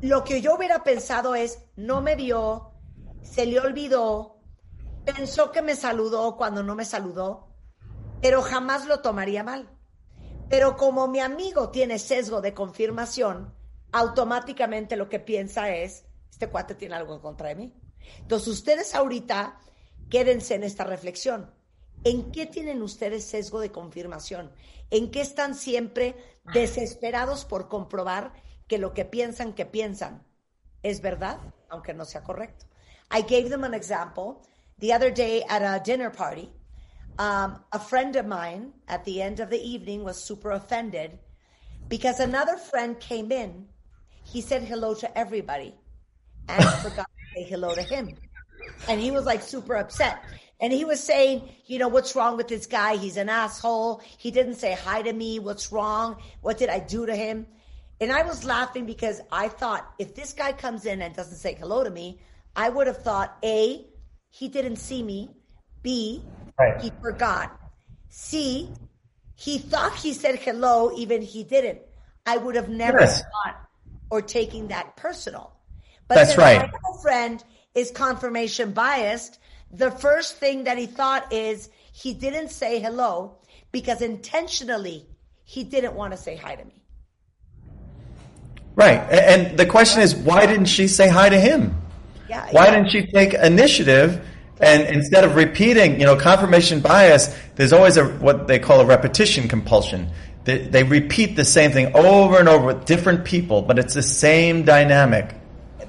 lo 0.00 0.24
que 0.24 0.40
yo 0.40 0.56
hubiera 0.56 0.82
pensado 0.82 1.34
es, 1.34 1.58
no 1.76 2.00
me 2.00 2.16
vio, 2.16 2.72
se 3.22 3.44
le 3.46 3.60
olvidó, 3.60 4.40
pensó 5.04 5.52
que 5.52 5.62
me 5.62 5.76
saludó 5.76 6.36
cuando 6.36 6.62
no 6.62 6.74
me 6.74 6.84
saludó, 6.84 7.49
pero 8.20 8.42
jamás 8.42 8.86
lo 8.86 9.00
tomaría 9.00 9.42
mal. 9.42 9.68
Pero 10.48 10.76
como 10.76 11.06
mi 11.06 11.20
amigo 11.20 11.70
tiene 11.70 11.98
sesgo 11.98 12.40
de 12.40 12.54
confirmación, 12.54 13.54
automáticamente 13.92 14.96
lo 14.96 15.08
que 15.08 15.20
piensa 15.20 15.74
es, 15.74 16.04
este 16.30 16.48
cuate 16.48 16.74
tiene 16.74 16.96
algo 16.96 17.14
en 17.14 17.20
contra 17.20 17.48
de 17.48 17.54
mí. 17.54 17.74
Entonces 18.18 18.48
ustedes 18.48 18.94
ahorita 18.94 19.58
quédense 20.08 20.54
en 20.54 20.64
esta 20.64 20.84
reflexión. 20.84 21.54
¿En 22.02 22.32
qué 22.32 22.46
tienen 22.46 22.82
ustedes 22.82 23.24
sesgo 23.24 23.60
de 23.60 23.70
confirmación? 23.70 24.52
¿En 24.90 25.10
qué 25.10 25.20
están 25.20 25.54
siempre 25.54 26.16
desesperados 26.52 27.44
por 27.44 27.68
comprobar 27.68 28.32
que 28.66 28.78
lo 28.78 28.94
que 28.94 29.04
piensan 29.04 29.52
que 29.52 29.66
piensan 29.66 30.26
es 30.82 31.02
verdad, 31.02 31.38
aunque 31.68 31.94
no 31.94 32.04
sea 32.04 32.22
correcto? 32.22 32.66
I 33.12 33.22
gave 33.22 33.50
them 33.50 33.64
an 33.64 33.74
example 33.74 34.40
the 34.78 34.94
other 34.94 35.12
day 35.12 35.44
at 35.48 35.62
a 35.62 35.78
dinner 35.78 36.10
party. 36.10 36.50
Um, 37.18 37.62
a 37.72 37.78
friend 37.78 38.16
of 38.16 38.26
mine 38.26 38.72
at 38.88 39.04
the 39.04 39.20
end 39.20 39.40
of 39.40 39.50
the 39.50 39.60
evening 39.60 40.04
was 40.04 40.22
super 40.22 40.52
offended 40.52 41.18
because 41.88 42.20
another 42.20 42.56
friend 42.56 42.98
came 42.98 43.30
in. 43.30 43.66
He 44.24 44.40
said 44.40 44.62
hello 44.62 44.94
to 44.94 45.18
everybody 45.18 45.74
and 46.48 46.64
forgot 46.64 47.06
to 47.06 47.34
say 47.34 47.44
hello 47.44 47.74
to 47.74 47.82
him. 47.82 48.16
And 48.88 49.00
he 49.00 49.10
was 49.10 49.26
like 49.26 49.42
super 49.42 49.76
upset. 49.76 50.22
And 50.60 50.72
he 50.72 50.84
was 50.84 51.02
saying, 51.02 51.48
you 51.66 51.78
know, 51.78 51.88
what's 51.88 52.14
wrong 52.14 52.36
with 52.36 52.48
this 52.48 52.66
guy? 52.66 52.96
He's 52.96 53.16
an 53.16 53.28
asshole. 53.28 54.02
He 54.18 54.30
didn't 54.30 54.56
say 54.56 54.74
hi 54.74 55.02
to 55.02 55.12
me. 55.12 55.38
What's 55.38 55.72
wrong? 55.72 56.22
What 56.42 56.58
did 56.58 56.68
I 56.68 56.78
do 56.80 57.06
to 57.06 57.16
him? 57.16 57.46
And 58.00 58.12
I 58.12 58.22
was 58.22 58.44
laughing 58.44 58.86
because 58.86 59.20
I 59.32 59.48
thought 59.48 59.94
if 59.98 60.14
this 60.14 60.32
guy 60.32 60.52
comes 60.52 60.86
in 60.86 61.02
and 61.02 61.14
doesn't 61.14 61.36
say 61.36 61.54
hello 61.54 61.84
to 61.84 61.90
me, 61.90 62.20
I 62.56 62.68
would 62.68 62.86
have 62.86 63.02
thought 63.02 63.36
A, 63.42 63.86
he 64.28 64.48
didn't 64.48 64.76
see 64.76 65.02
me. 65.02 65.30
B, 65.82 66.22
Right. 66.60 66.80
he 66.80 66.92
forgot. 67.00 67.58
C, 68.10 68.70
he 69.34 69.58
thought 69.58 69.94
he 69.94 70.12
said 70.12 70.36
hello, 70.36 70.92
even 70.96 71.22
he 71.22 71.42
didn't. 71.42 71.80
I 72.26 72.36
would 72.36 72.54
have 72.54 72.68
never 72.68 73.00
Yes. 73.00 73.22
thought 73.22 73.56
or 74.10 74.20
taken 74.20 74.68
that 74.68 74.96
personal. 74.96 75.52
But 76.08 76.16
That's 76.16 76.36
right. 76.36 76.60
My 76.60 76.70
girlfriend 76.84 77.44
is 77.74 77.90
confirmation 77.90 78.72
biased. 78.72 79.38
The 79.72 79.90
first 79.90 80.36
thing 80.36 80.64
that 80.64 80.76
he 80.76 80.86
thought 80.86 81.32
is 81.32 81.70
he 81.92 82.12
didn't 82.12 82.50
say 82.50 82.80
hello 82.80 83.38
because 83.72 84.02
intentionally 84.02 85.06
he 85.44 85.64
didn't 85.64 85.94
want 85.94 86.12
to 86.12 86.16
say 86.16 86.36
hi 86.36 86.56
to 86.56 86.64
me. 86.64 86.82
Right. 88.74 89.00
And 89.10 89.58
the 89.58 89.66
question 89.66 90.02
is, 90.02 90.14
why 90.14 90.46
didn't 90.46 90.66
she 90.66 90.88
say 90.88 91.08
hi 91.08 91.28
to 91.28 91.40
him? 91.40 91.74
Yeah. 92.28 92.46
Why 92.50 92.66
yeah. 92.66 92.70
didn't 92.72 92.90
she 92.90 93.06
take 93.06 93.34
initiative 93.34 94.24
and 94.60 94.82
instead 94.94 95.24
of 95.24 95.36
repeating, 95.36 95.98
you 95.98 96.06
know, 96.06 96.16
confirmation 96.16 96.80
bias, 96.80 97.34
there's 97.56 97.72
always 97.72 97.96
a 97.96 98.04
what 98.04 98.46
they 98.46 98.58
call 98.58 98.80
a 98.80 98.86
repetition 98.86 99.48
compulsion. 99.48 100.10
They, 100.44 100.58
they 100.58 100.82
repeat 100.82 101.36
the 101.36 101.44
same 101.44 101.70
thing 101.70 101.94
over 101.94 102.38
and 102.38 102.48
over 102.48 102.66
with 102.66 102.84
different 102.84 103.24
people, 103.24 103.62
but 103.62 103.78
it's 103.78 103.94
the 103.94 104.02
same 104.02 104.64
dynamic. 104.64 105.34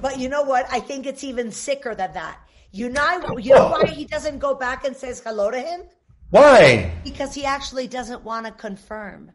But 0.00 0.18
you 0.18 0.28
know 0.28 0.42
what? 0.42 0.66
I 0.70 0.80
think 0.80 1.06
it's 1.06 1.24
even 1.24 1.50
sicker 1.52 1.94
than 1.94 2.12
that. 2.14 2.38
You 2.70 2.88
know, 2.88 3.38
you 3.38 3.54
know 3.54 3.68
why 3.68 3.86
he 3.86 4.04
doesn't 4.04 4.38
go 4.38 4.54
back 4.54 4.84
and 4.84 4.96
says 4.96 5.22
hello 5.24 5.50
to 5.50 5.60
him? 5.60 5.82
Why? 6.30 6.92
Because 7.04 7.34
he 7.34 7.44
actually 7.44 7.86
doesn't 7.86 8.24
want 8.24 8.46
to 8.46 8.52
confirm 8.52 9.30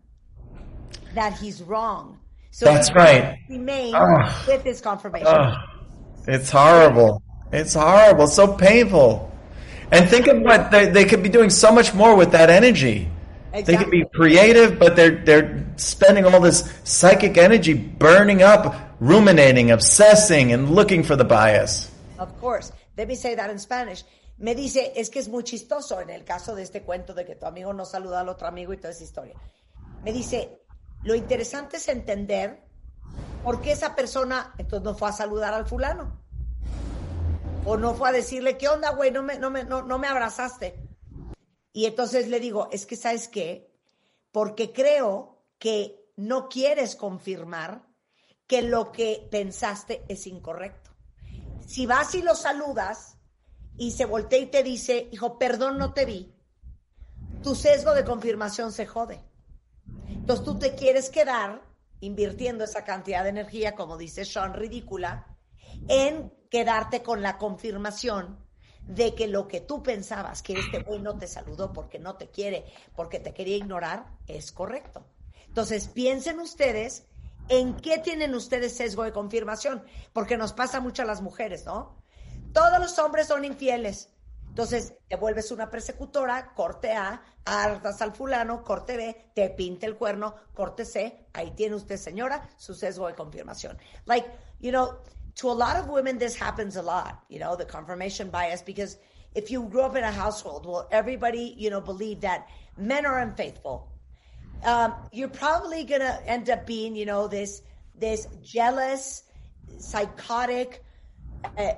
that 1.13 1.33
he's 1.37 1.61
wrong. 1.61 2.19
So 2.49 2.65
That's 2.65 2.89
he 2.89 2.95
right. 2.95 3.37
Remain 3.49 3.93
Ugh. 3.93 4.01
Ah. 4.01 4.45
with 4.47 4.63
his 4.63 4.81
confirmation. 4.81 5.27
Ugh. 5.27 5.57
It's 6.27 6.49
horrible. 6.49 7.21
It's 7.51 7.73
horrible. 7.73 8.27
So 8.27 8.53
painful. 8.53 9.31
And 9.91 10.09
think 10.09 10.27
of 10.27 10.41
what 10.41 10.71
they, 10.71 10.87
they 10.87 11.05
could 11.05 11.23
be 11.23 11.29
doing 11.29 11.49
so 11.49 11.71
much 11.71 11.93
more 11.93 12.15
with 12.15 12.31
that 12.31 12.49
energy. 12.49 13.09
Exactly. 13.53 13.75
They 13.75 13.83
could 13.83 13.91
be 13.91 14.05
creative, 14.13 14.79
but 14.79 14.95
they're 14.95 15.23
they're 15.23 15.65
spending 15.77 16.25
all 16.25 16.41
this 16.41 16.71
psychic 16.83 17.37
energy 17.37 17.73
burning 17.73 18.43
up, 18.43 18.75
ruminating, 18.99 19.71
obsessing, 19.71 20.51
and 20.51 20.69
looking 20.71 21.03
for 21.03 21.15
the 21.15 21.23
bias. 21.23 21.89
Of 22.19 22.37
course. 22.39 22.71
Let 22.97 23.07
me 23.07 23.15
say 23.15 23.35
that 23.35 23.49
in 23.49 23.59
Spanish. 23.59 24.03
Me 24.39 24.53
dice, 24.53 24.91
es 24.95 25.09
que 25.09 25.19
es 25.19 25.29
muy 25.29 25.43
chistoso 25.43 25.99
en 25.99 26.09
el 26.09 26.23
caso 26.23 26.55
de 26.55 26.63
este 26.63 26.83
cuento 26.83 27.13
de 27.13 27.25
que 27.25 27.35
tu 27.35 27.45
amigo 27.45 27.73
no 27.73 27.85
saluda 27.85 28.19
al 28.19 28.29
otro 28.29 28.47
amigo 28.47 28.73
y 28.73 28.77
toda 28.77 28.91
esa 28.91 29.03
historia. 29.03 29.35
Me 30.03 30.11
dice, 30.11 30.59
lo 31.03 31.15
interesante 31.15 31.77
es 31.77 31.87
entender 31.87 32.59
por 33.43 33.61
qué 33.61 33.71
esa 33.71 33.95
persona 33.95 34.53
entonces 34.57 34.83
no 34.83 34.95
fue 34.95 35.09
a 35.09 35.11
saludar 35.11 35.53
al 35.53 35.65
fulano. 35.65 36.26
O 37.69 37.75
no 37.75 37.93
fue 37.95 38.07
a 38.07 38.13
decirle, 38.13 38.57
¿qué 38.57 38.69
onda, 38.69 38.91
güey? 38.91 39.11
No 39.11 39.23
me, 39.23 39.37
no, 39.37 39.51
me, 39.51 39.65
no, 39.65 39.81
no 39.81 39.99
me 39.99 40.07
abrazaste. 40.07 40.79
Y 41.73 41.85
entonces 41.85 42.29
le 42.29 42.39
digo, 42.39 42.69
es 42.71 42.85
que 42.85 42.95
sabes 42.95 43.27
qué, 43.27 43.69
porque 44.31 44.71
creo 44.71 45.43
que 45.59 46.09
no 46.15 46.47
quieres 46.47 46.95
confirmar 46.95 47.85
que 48.47 48.61
lo 48.61 48.93
que 48.93 49.27
pensaste 49.29 50.05
es 50.07 50.27
incorrecto. 50.27 50.91
Si 51.67 51.85
vas 51.85 52.15
y 52.15 52.21
lo 52.21 52.35
saludas 52.35 53.17
y 53.75 53.91
se 53.91 54.05
voltea 54.05 54.39
y 54.39 54.45
te 54.45 54.63
dice, 54.63 55.09
hijo, 55.11 55.37
perdón, 55.37 55.77
no 55.77 55.93
te 55.93 56.05
vi, 56.05 56.33
tu 57.43 57.53
sesgo 57.53 57.93
de 57.93 58.05
confirmación 58.05 58.71
se 58.71 58.85
jode. 58.85 59.21
Entonces 60.07 60.45
tú 60.45 60.57
te 60.57 60.73
quieres 60.73 61.09
quedar 61.09 61.61
invirtiendo 61.99 62.63
esa 62.63 62.85
cantidad 62.85 63.23
de 63.23 63.29
energía, 63.29 63.75
como 63.75 63.97
dice 63.97 64.23
Sean, 64.23 64.53
ridícula, 64.53 65.36
en 65.87 66.33
quedarte 66.49 67.03
con 67.03 67.21
la 67.21 67.37
confirmación 67.37 68.39
de 68.87 69.13
que 69.15 69.27
lo 69.27 69.47
que 69.47 69.59
tú 69.59 69.83
pensabas, 69.83 70.41
que 70.41 70.53
este 70.53 70.79
güey 70.79 70.99
no 70.99 71.17
te 71.17 71.27
saludó 71.27 71.73
porque 71.73 71.99
no 71.99 72.15
te 72.15 72.29
quiere, 72.29 72.65
porque 72.95 73.19
te 73.19 73.33
quería 73.33 73.57
ignorar, 73.57 74.07
es 74.27 74.51
correcto. 74.51 75.05
Entonces 75.47 75.87
piensen 75.87 76.39
ustedes 76.39 77.05
en 77.49 77.75
qué 77.75 77.97
tienen 77.97 78.33
ustedes 78.35 78.75
sesgo 78.75 79.03
de 79.03 79.11
confirmación, 79.11 79.83
porque 80.13 80.37
nos 80.37 80.53
pasa 80.53 80.79
mucho 80.79 81.01
a 81.01 81.05
las 81.05 81.21
mujeres, 81.21 81.65
¿no? 81.65 81.97
Todos 82.53 82.79
los 82.79 82.97
hombres 82.99 83.27
son 83.27 83.45
infieles. 83.45 84.09
Entonces, 84.49 84.95
te 85.07 85.15
vuelves 85.15 85.51
una 85.51 85.69
persecutora, 85.69 86.53
corte 86.55 86.91
A, 86.91 87.21
hartas 87.45 88.01
al 88.01 88.15
fulano, 88.15 88.63
corte 88.63 88.97
B, 88.97 89.31
te 89.35 89.51
pinta 89.51 89.85
el 89.85 89.95
cuerno, 89.95 90.35
corte 90.55 90.83
C, 90.83 91.27
ahí 91.33 91.51
tiene 91.51 91.75
usted, 91.75 91.97
señora, 91.97 92.49
su 92.57 92.73
sesgo 92.73 93.07
de 93.07 93.13
confirmación. 93.13 93.77
Like, 94.05 94.27
you 94.59 94.71
know, 94.71 94.97
to 95.37 95.49
a 95.49 95.53
lot 95.53 95.77
of 95.77 95.87
women, 95.87 96.17
this 96.17 96.35
happens 96.35 96.75
a 96.75 96.81
lot, 96.81 97.23
you 97.29 97.39
know, 97.39 97.55
the 97.55 97.65
confirmation 97.65 98.29
bias, 98.29 98.61
because 98.61 98.97
if 99.35 99.51
you 99.51 99.63
grew 99.63 99.81
up 99.81 99.95
in 99.95 100.03
a 100.03 100.11
household, 100.11 100.65
well, 100.65 100.87
everybody, 100.91 101.55
you 101.57 101.69
know, 101.69 101.81
believe 101.81 102.21
that 102.21 102.47
men 102.77 103.05
are 103.05 103.19
unfaithful. 103.19 103.91
Um, 104.63 104.93
you're 105.11 105.27
probably 105.29 105.83
gonna 105.83 106.19
end 106.25 106.49
up 106.49 106.65
being, 106.65 106.95
you 106.95 107.05
know, 107.05 107.27
this, 107.27 107.61
this 107.95 108.27
jealous, 108.43 109.23
psychotic, 109.77 110.83
uh, 111.57 111.73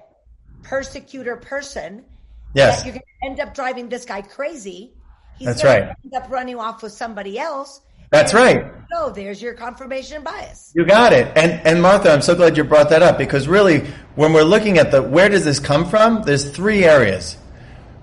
persecutor 0.64 1.36
person 1.36 2.06
Yes. 2.54 2.78
that 2.78 2.86
you're 2.86 2.94
going 2.94 3.04
to 3.22 3.28
end 3.28 3.40
up 3.40 3.54
driving 3.54 3.90
this 3.90 4.06
guy 4.06 4.22
crazy. 4.22 4.94
He's 5.38 5.48
That's 5.48 5.64
gonna 5.64 5.82
right. 5.82 5.96
End 6.04 6.14
up 6.16 6.32
running 6.32 6.58
off 6.58 6.82
with 6.82 6.92
somebody 6.92 7.38
else. 7.38 7.82
That's 8.10 8.34
right. 8.34 8.72
So 8.92 9.12
there's 9.12 9.42
your 9.42 9.54
confirmation 9.54 10.24
bias. 10.24 10.72
You 10.76 10.84
got 10.86 11.14
it. 11.14 11.32
And 11.36 11.66
and 11.66 11.82
Martha, 11.82 12.12
I'm 12.12 12.22
so 12.22 12.36
glad 12.36 12.58
you 12.58 12.64
brought 12.64 12.90
that 12.90 13.04
up 13.04 13.18
because 13.18 13.48
really, 13.48 13.86
when 14.16 14.34
we're 14.34 14.44
looking 14.44 14.80
at 14.80 14.90
the 14.90 15.02
where 15.02 15.30
does 15.30 15.46
this 15.46 15.60
come 15.60 15.88
from, 15.88 16.24
there's 16.24 16.50
three 16.50 16.84
areas. 16.84 17.38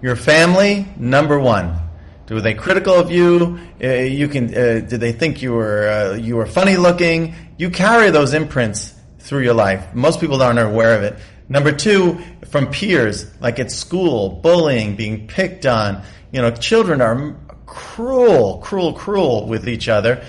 Your 0.00 0.16
family, 0.16 0.86
number 0.96 1.38
one. 1.38 1.80
Were 2.30 2.40
they 2.40 2.54
critical 2.54 2.94
of 2.94 3.10
you? 3.10 3.58
Uh, 3.82 3.88
you 3.88 4.28
can. 4.28 4.46
Uh, 4.46 4.80
did 4.80 5.00
they 5.00 5.12
think 5.12 5.42
you 5.42 5.52
were 5.52 5.88
uh, 5.88 6.14
you 6.14 6.36
were 6.36 6.46
funny 6.46 6.76
looking? 6.76 7.34
You 7.56 7.70
carry 7.70 8.10
those 8.10 8.34
imprints 8.34 8.94
through 9.20 9.42
your 9.42 9.54
life. 9.54 9.94
Most 9.94 10.20
people 10.20 10.42
aren't 10.42 10.58
aware 10.58 10.96
of 10.96 11.02
it. 11.02 11.18
Number 11.48 11.70
two, 11.70 12.20
from 12.48 12.68
peers, 12.68 13.26
like 13.40 13.60
at 13.60 13.70
school, 13.70 14.40
bullying, 14.42 14.96
being 14.96 15.28
picked 15.28 15.66
on. 15.66 16.02
You 16.32 16.42
know, 16.42 16.50
children 16.50 17.00
are 17.00 17.36
cruel, 17.66 18.58
cruel, 18.58 18.92
cruel 18.92 19.46
with 19.46 19.68
each 19.68 19.88
other. 19.88 20.25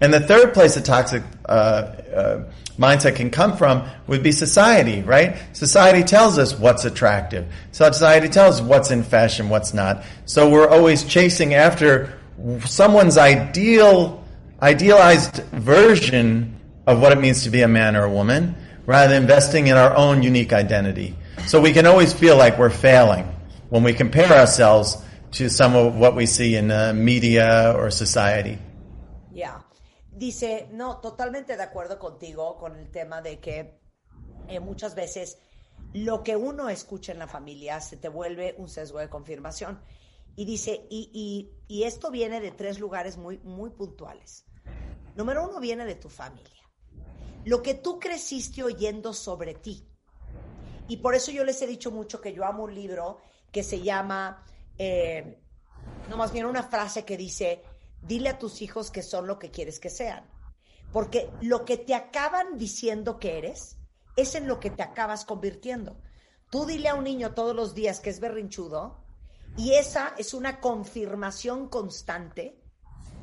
And 0.00 0.12
the 0.12 0.20
third 0.20 0.52
place 0.52 0.76
a 0.76 0.82
toxic 0.82 1.22
uh, 1.46 1.52
uh, 1.52 2.44
mindset 2.78 3.16
can 3.16 3.30
come 3.30 3.56
from 3.56 3.88
would 4.06 4.22
be 4.22 4.32
society, 4.32 5.02
right? 5.02 5.36
Society 5.52 6.02
tells 6.02 6.38
us 6.38 6.58
what's 6.58 6.84
attractive. 6.84 7.46
Society 7.70 8.28
tells 8.28 8.60
us 8.60 8.66
what's 8.66 8.90
in 8.90 9.02
fashion, 9.02 9.48
what's 9.48 9.72
not. 9.72 10.04
So 10.26 10.50
we're 10.50 10.68
always 10.68 11.04
chasing 11.04 11.54
after 11.54 12.18
someone's 12.64 13.16
ideal, 13.16 14.24
idealized 14.60 15.44
version 15.52 16.58
of 16.86 17.00
what 17.00 17.12
it 17.12 17.20
means 17.20 17.44
to 17.44 17.50
be 17.50 17.62
a 17.62 17.68
man 17.68 17.94
or 17.94 18.04
a 18.04 18.10
woman, 18.10 18.56
rather 18.86 19.14
than 19.14 19.22
investing 19.22 19.68
in 19.68 19.76
our 19.76 19.94
own 19.96 20.22
unique 20.22 20.52
identity. 20.52 21.16
So 21.46 21.60
we 21.60 21.72
can 21.72 21.86
always 21.86 22.12
feel 22.12 22.36
like 22.36 22.58
we're 22.58 22.70
failing 22.70 23.32
when 23.68 23.84
we 23.84 23.92
compare 23.92 24.32
ourselves 24.32 24.96
to 25.32 25.48
some 25.48 25.76
of 25.76 25.96
what 25.98 26.14
we 26.14 26.26
see 26.26 26.56
in 26.56 26.70
uh, 26.70 26.92
media 26.94 27.72
or 27.76 27.90
society. 27.90 28.58
Ya. 29.32 29.64
Dice, 30.10 30.68
no, 30.72 30.98
totalmente 31.00 31.56
de 31.56 31.62
acuerdo 31.62 31.98
contigo 31.98 32.58
con 32.58 32.76
el 32.76 32.90
tema 32.90 33.22
de 33.22 33.40
que 33.40 33.80
eh, 34.48 34.60
muchas 34.60 34.94
veces 34.94 35.38
lo 35.94 36.22
que 36.22 36.36
uno 36.36 36.68
escucha 36.68 37.12
en 37.12 37.18
la 37.18 37.26
familia 37.26 37.80
se 37.80 37.96
te 37.96 38.08
vuelve 38.08 38.54
un 38.58 38.68
sesgo 38.68 38.98
de 38.98 39.08
confirmación. 39.08 39.80
Y 40.36 40.44
dice, 40.44 40.86
y, 40.90 41.10
y- 41.12 41.50
y 41.68 41.82
esto 41.84 42.10
viene 42.10 42.40
de 42.40 42.50
tres 42.52 42.78
lugares 42.78 43.16
muy, 43.16 43.38
muy 43.38 43.70
puntuales. 43.70 44.44
Número 45.16 45.46
uno 45.48 45.60
viene 45.60 45.84
de 45.84 45.94
tu 45.94 46.08
familia. 46.08 46.62
Lo 47.44 47.62
que 47.62 47.74
tú 47.74 47.98
creciste 47.98 48.62
oyendo 48.62 49.12
sobre 49.12 49.54
ti. 49.54 49.86
Y 50.88 50.98
por 50.98 51.14
eso 51.14 51.30
yo 51.32 51.44
les 51.44 51.60
he 51.62 51.66
dicho 51.66 51.90
mucho 51.90 52.20
que 52.20 52.32
yo 52.32 52.44
amo 52.44 52.64
un 52.64 52.74
libro 52.74 53.18
que 53.50 53.62
se 53.62 53.80
llama, 53.80 54.44
eh, 54.78 55.38
no 56.08 56.16
más 56.16 56.32
bien 56.32 56.46
una 56.46 56.62
frase 56.62 57.04
que 57.04 57.16
dice, 57.16 57.62
dile 58.02 58.30
a 58.30 58.38
tus 58.38 58.62
hijos 58.62 58.90
que 58.90 59.02
son 59.02 59.26
lo 59.26 59.38
que 59.38 59.50
quieres 59.50 59.80
que 59.80 59.90
sean. 59.90 60.24
Porque 60.92 61.30
lo 61.40 61.64
que 61.64 61.78
te 61.78 61.94
acaban 61.94 62.58
diciendo 62.58 63.18
que 63.18 63.38
eres, 63.38 63.78
es 64.16 64.34
en 64.34 64.46
lo 64.46 64.60
que 64.60 64.70
te 64.70 64.82
acabas 64.82 65.24
convirtiendo. 65.24 66.00
Tú 66.50 66.66
dile 66.66 66.88
a 66.88 66.94
un 66.94 67.04
niño 67.04 67.34
todos 67.34 67.56
los 67.56 67.74
días 67.74 68.00
que 68.00 68.10
es 68.10 68.20
berrinchudo 68.20 69.02
y 69.56 69.72
esa 69.74 70.14
es 70.18 70.34
una 70.34 70.60
confirmación 70.60 71.68
constante 71.68 72.60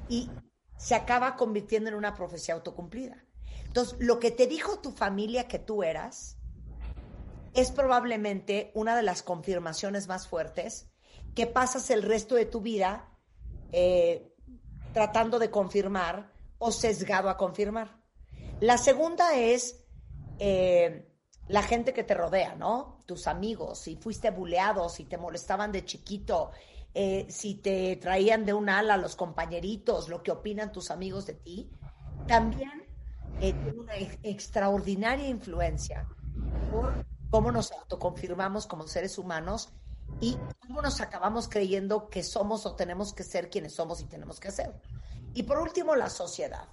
y 0.07 0.29
se 0.77 0.95
acaba 0.95 1.35
convirtiendo 1.35 1.89
en 1.89 1.95
una 1.95 2.15
profecía 2.15 2.55
autocumplida. 2.55 3.23
Entonces, 3.65 3.97
lo 3.99 4.19
que 4.19 4.31
te 4.31 4.47
dijo 4.47 4.79
tu 4.79 4.91
familia 4.91 5.47
que 5.47 5.59
tú 5.59 5.83
eras 5.83 6.37
es 7.53 7.71
probablemente 7.71 8.71
una 8.73 8.95
de 8.95 9.03
las 9.03 9.21
confirmaciones 9.21 10.07
más 10.07 10.27
fuertes 10.27 10.88
que 11.39 11.47
pasas 11.47 11.89
el 11.89 12.03
resto 12.03 12.35
de 12.35 12.45
tu 12.45 12.59
vida 12.59 13.07
eh, 13.71 14.35
tratando 14.91 15.39
de 15.39 15.49
confirmar 15.49 16.33
o 16.57 16.69
sesgado 16.69 17.29
a 17.29 17.37
confirmar. 17.37 17.97
La 18.59 18.77
segunda 18.77 19.35
es 19.35 19.85
eh, 20.37 21.09
la 21.47 21.63
gente 21.63 21.93
que 21.93 22.03
te 22.03 22.13
rodea, 22.13 22.55
¿no? 22.55 22.99
Tus 23.05 23.25
amigos, 23.25 23.79
si 23.79 23.95
fuiste 23.95 24.31
buleado, 24.31 24.89
si 24.89 25.05
te 25.05 25.17
molestaban 25.17 25.71
de 25.71 25.85
chiquito, 25.85 26.51
eh, 26.93 27.25
si 27.29 27.55
te 27.55 27.95
traían 27.95 28.43
de 28.43 28.53
un 28.53 28.67
ala 28.67 28.97
los 28.97 29.15
compañeritos, 29.15 30.09
lo 30.09 30.21
que 30.21 30.31
opinan 30.31 30.73
tus 30.73 30.91
amigos 30.91 31.25
de 31.25 31.35
ti, 31.35 31.71
también 32.27 32.85
tiene 33.39 33.71
una 33.79 33.95
ex- 33.95 34.19
extraordinaria 34.23 35.29
influencia 35.29 36.05
por 36.69 37.05
cómo 37.29 37.49
nos 37.49 37.71
autoconfirmamos 37.71 38.67
como 38.67 38.87
seres 38.87 39.17
humanos 39.17 39.69
y 40.19 40.37
cómo 40.59 40.81
nos 40.81 41.01
acabamos 41.01 41.47
creyendo 41.47 42.09
que 42.09 42.23
somos 42.23 42.65
o 42.65 42.75
tenemos 42.75 43.13
que 43.13 43.23
ser 43.23 43.49
quienes 43.49 43.73
somos 43.73 44.01
y 44.01 44.05
tenemos 44.05 44.39
que 44.39 44.51
ser. 44.51 44.73
Y 45.33 45.43
por 45.43 45.59
último, 45.59 45.95
la 45.95 46.09
sociedad. 46.09 46.67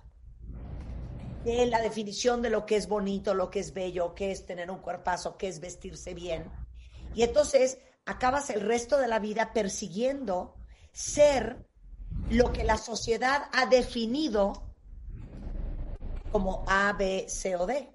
De 1.44 1.66
la 1.66 1.80
definición 1.80 2.42
de 2.42 2.50
lo 2.50 2.66
que 2.66 2.76
es 2.76 2.88
bonito, 2.88 3.34
lo 3.34 3.50
que 3.50 3.60
es 3.60 3.72
bello, 3.72 4.14
qué 4.14 4.32
es 4.32 4.46
tener 4.46 4.70
un 4.70 4.78
cuerpazo, 4.78 5.36
qué 5.36 5.46
es 5.48 5.60
vestirse 5.60 6.12
bien. 6.12 6.50
Y 7.14 7.22
entonces 7.22 7.78
acabas 8.04 8.50
el 8.50 8.62
resto 8.62 8.98
de 8.98 9.06
la 9.06 9.20
vida 9.20 9.52
persiguiendo 9.52 10.56
ser 10.92 11.64
lo 12.30 12.52
que 12.52 12.64
la 12.64 12.78
sociedad 12.78 13.48
ha 13.52 13.66
definido 13.66 14.74
como 16.32 16.64
A, 16.66 16.92
B, 16.94 17.26
C 17.28 17.54
o 17.54 17.66
D. 17.66 17.92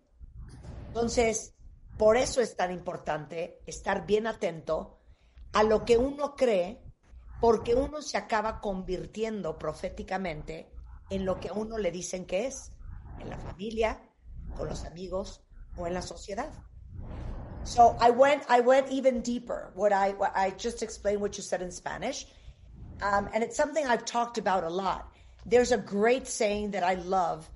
Entonces, 0.87 1.53
por 1.97 2.17
eso 2.17 2.41
es 2.41 2.55
tan 2.55 2.71
importante 2.71 3.61
estar 3.65 4.05
bien 4.05 4.27
atento 4.27 5.00
a 5.53 5.63
lo 5.63 5.85
que 5.85 5.97
uno 5.97 6.35
cree, 6.35 6.81
porque 7.39 7.75
uno 7.75 8.01
se 8.01 8.17
acaba 8.17 8.61
convirtiendo 8.61 9.57
proféticamente 9.57 10.71
en 11.09 11.25
lo 11.25 11.39
que 11.39 11.49
a 11.49 11.53
uno 11.53 11.77
le 11.77 11.91
dicen 11.91 12.25
que 12.25 12.47
es, 12.47 12.71
en 13.19 13.29
la 13.29 13.37
familia, 13.37 13.99
con 14.53 14.67
los 14.67 14.85
amigos 14.85 15.41
o 15.75 15.87
en 15.87 15.93
la 15.93 16.01
sociedad. 16.01 16.53
So 17.63 17.95
I 17.99 18.09
went, 18.09 18.43
I 18.49 18.61
went 18.61 18.91
even 18.91 19.21
deeper. 19.21 19.71
What 19.75 19.91
I, 19.93 20.11
what 20.13 20.31
I 20.35 20.51
just 20.57 20.81
explained 20.81 21.21
what 21.21 21.37
you 21.37 21.43
said 21.43 21.61
in 21.61 21.71
Spanish, 21.71 22.25
um, 23.01 23.29
and 23.33 23.43
it's 23.43 23.55
something 23.55 23.85
I've 23.85 24.05
talked 24.05 24.37
about 24.37 24.63
a 24.63 24.69
lot. 24.69 25.11
There's 25.45 25.71
a 25.71 25.77
great 25.77 26.27
saying 26.27 26.71
that 26.71 26.83
I 26.83 26.95
love 26.95 27.49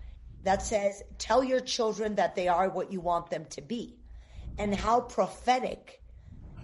that 0.43 0.61
says, 0.61 1.03
"Tell 1.17 1.43
your 1.43 1.59
children 1.59 2.15
that 2.15 2.35
they 2.35 2.47
are 2.47 2.69
what 2.69 2.91
you 2.91 3.01
want 3.01 3.29
them 3.29 3.45
to 3.45 3.61
be," 3.61 3.99
and 4.57 4.75
how 4.75 5.01
prophetic 5.01 6.01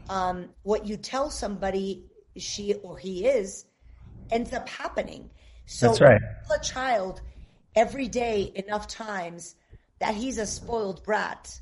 um, 0.10 0.50
what 0.64 0.86
you 0.86 0.98
tell 0.98 1.30
somebody 1.30 2.06
she 2.38 2.74
or 2.76 2.98
he 2.98 3.26
is 3.26 3.66
ends 4.30 4.54
up 4.54 4.68
happening. 4.68 5.30
So 5.66 5.88
That's 5.88 6.02
right. 6.02 6.22
a 6.56 6.64
child 6.64 7.22
every 7.76 8.08
day 8.08 8.52
enough 8.56 8.88
times 8.88 9.56
that 10.00 10.16
he's 10.16 10.38
a 10.38 10.46
spoiled 10.46 11.04
brat 11.04 11.60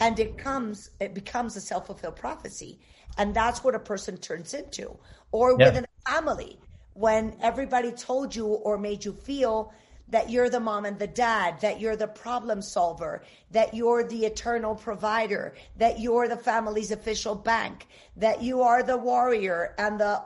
and 0.00 0.18
it 0.18 0.36
comes 0.36 0.90
it 1.00 1.14
becomes 1.14 1.56
a 1.56 1.60
self-fulfilled 1.60 2.16
prophecy 2.16 2.80
and 3.16 3.34
that's 3.34 3.62
what 3.62 3.74
a 3.74 3.78
person 3.78 4.16
turns 4.16 4.54
into 4.54 4.98
or 5.32 5.56
Yeah. 5.58 5.66
within 5.66 5.84
a 5.84 6.10
family 6.10 6.58
when 6.94 7.36
everybody 7.40 7.92
told 7.92 8.34
you 8.34 8.46
or 8.46 8.76
made 8.76 9.04
you 9.04 9.12
feel 9.12 9.72
that 10.10 10.30
you're 10.30 10.50
the 10.50 10.60
mom 10.60 10.84
and 10.84 10.98
the 10.98 11.06
dad 11.06 11.60
that 11.60 11.80
you're 11.80 11.96
the 11.96 12.08
problem 12.08 12.60
solver 12.62 13.22
that 13.50 13.74
you're 13.74 14.04
the 14.04 14.26
eternal 14.26 14.74
provider 14.74 15.54
that 15.76 16.00
you're 16.00 16.28
the 16.28 16.36
family's 16.36 16.90
official 16.90 17.34
bank 17.34 17.86
that 18.16 18.42
you 18.42 18.62
are 18.62 18.82
the 18.82 18.96
warrior 18.96 19.74
and 19.78 20.00
the 20.00 20.22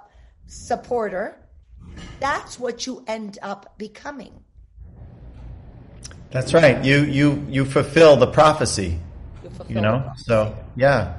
supporter 0.46 1.38
that's 2.20 2.58
what 2.58 2.86
you 2.86 3.04
end 3.06 3.38
up 3.42 3.78
becoming 3.78 4.44
That's 6.34 6.52
right. 6.52 6.84
You 6.84 7.04
you 7.04 7.46
you 7.48 7.64
fulfill 7.64 8.16
the 8.16 8.26
prophecy. 8.26 8.98
You 9.44 9.50
You 9.68 9.80
know. 9.80 10.00
prophecy. 10.00 10.24
So 10.24 10.56
yeah, 10.74 11.14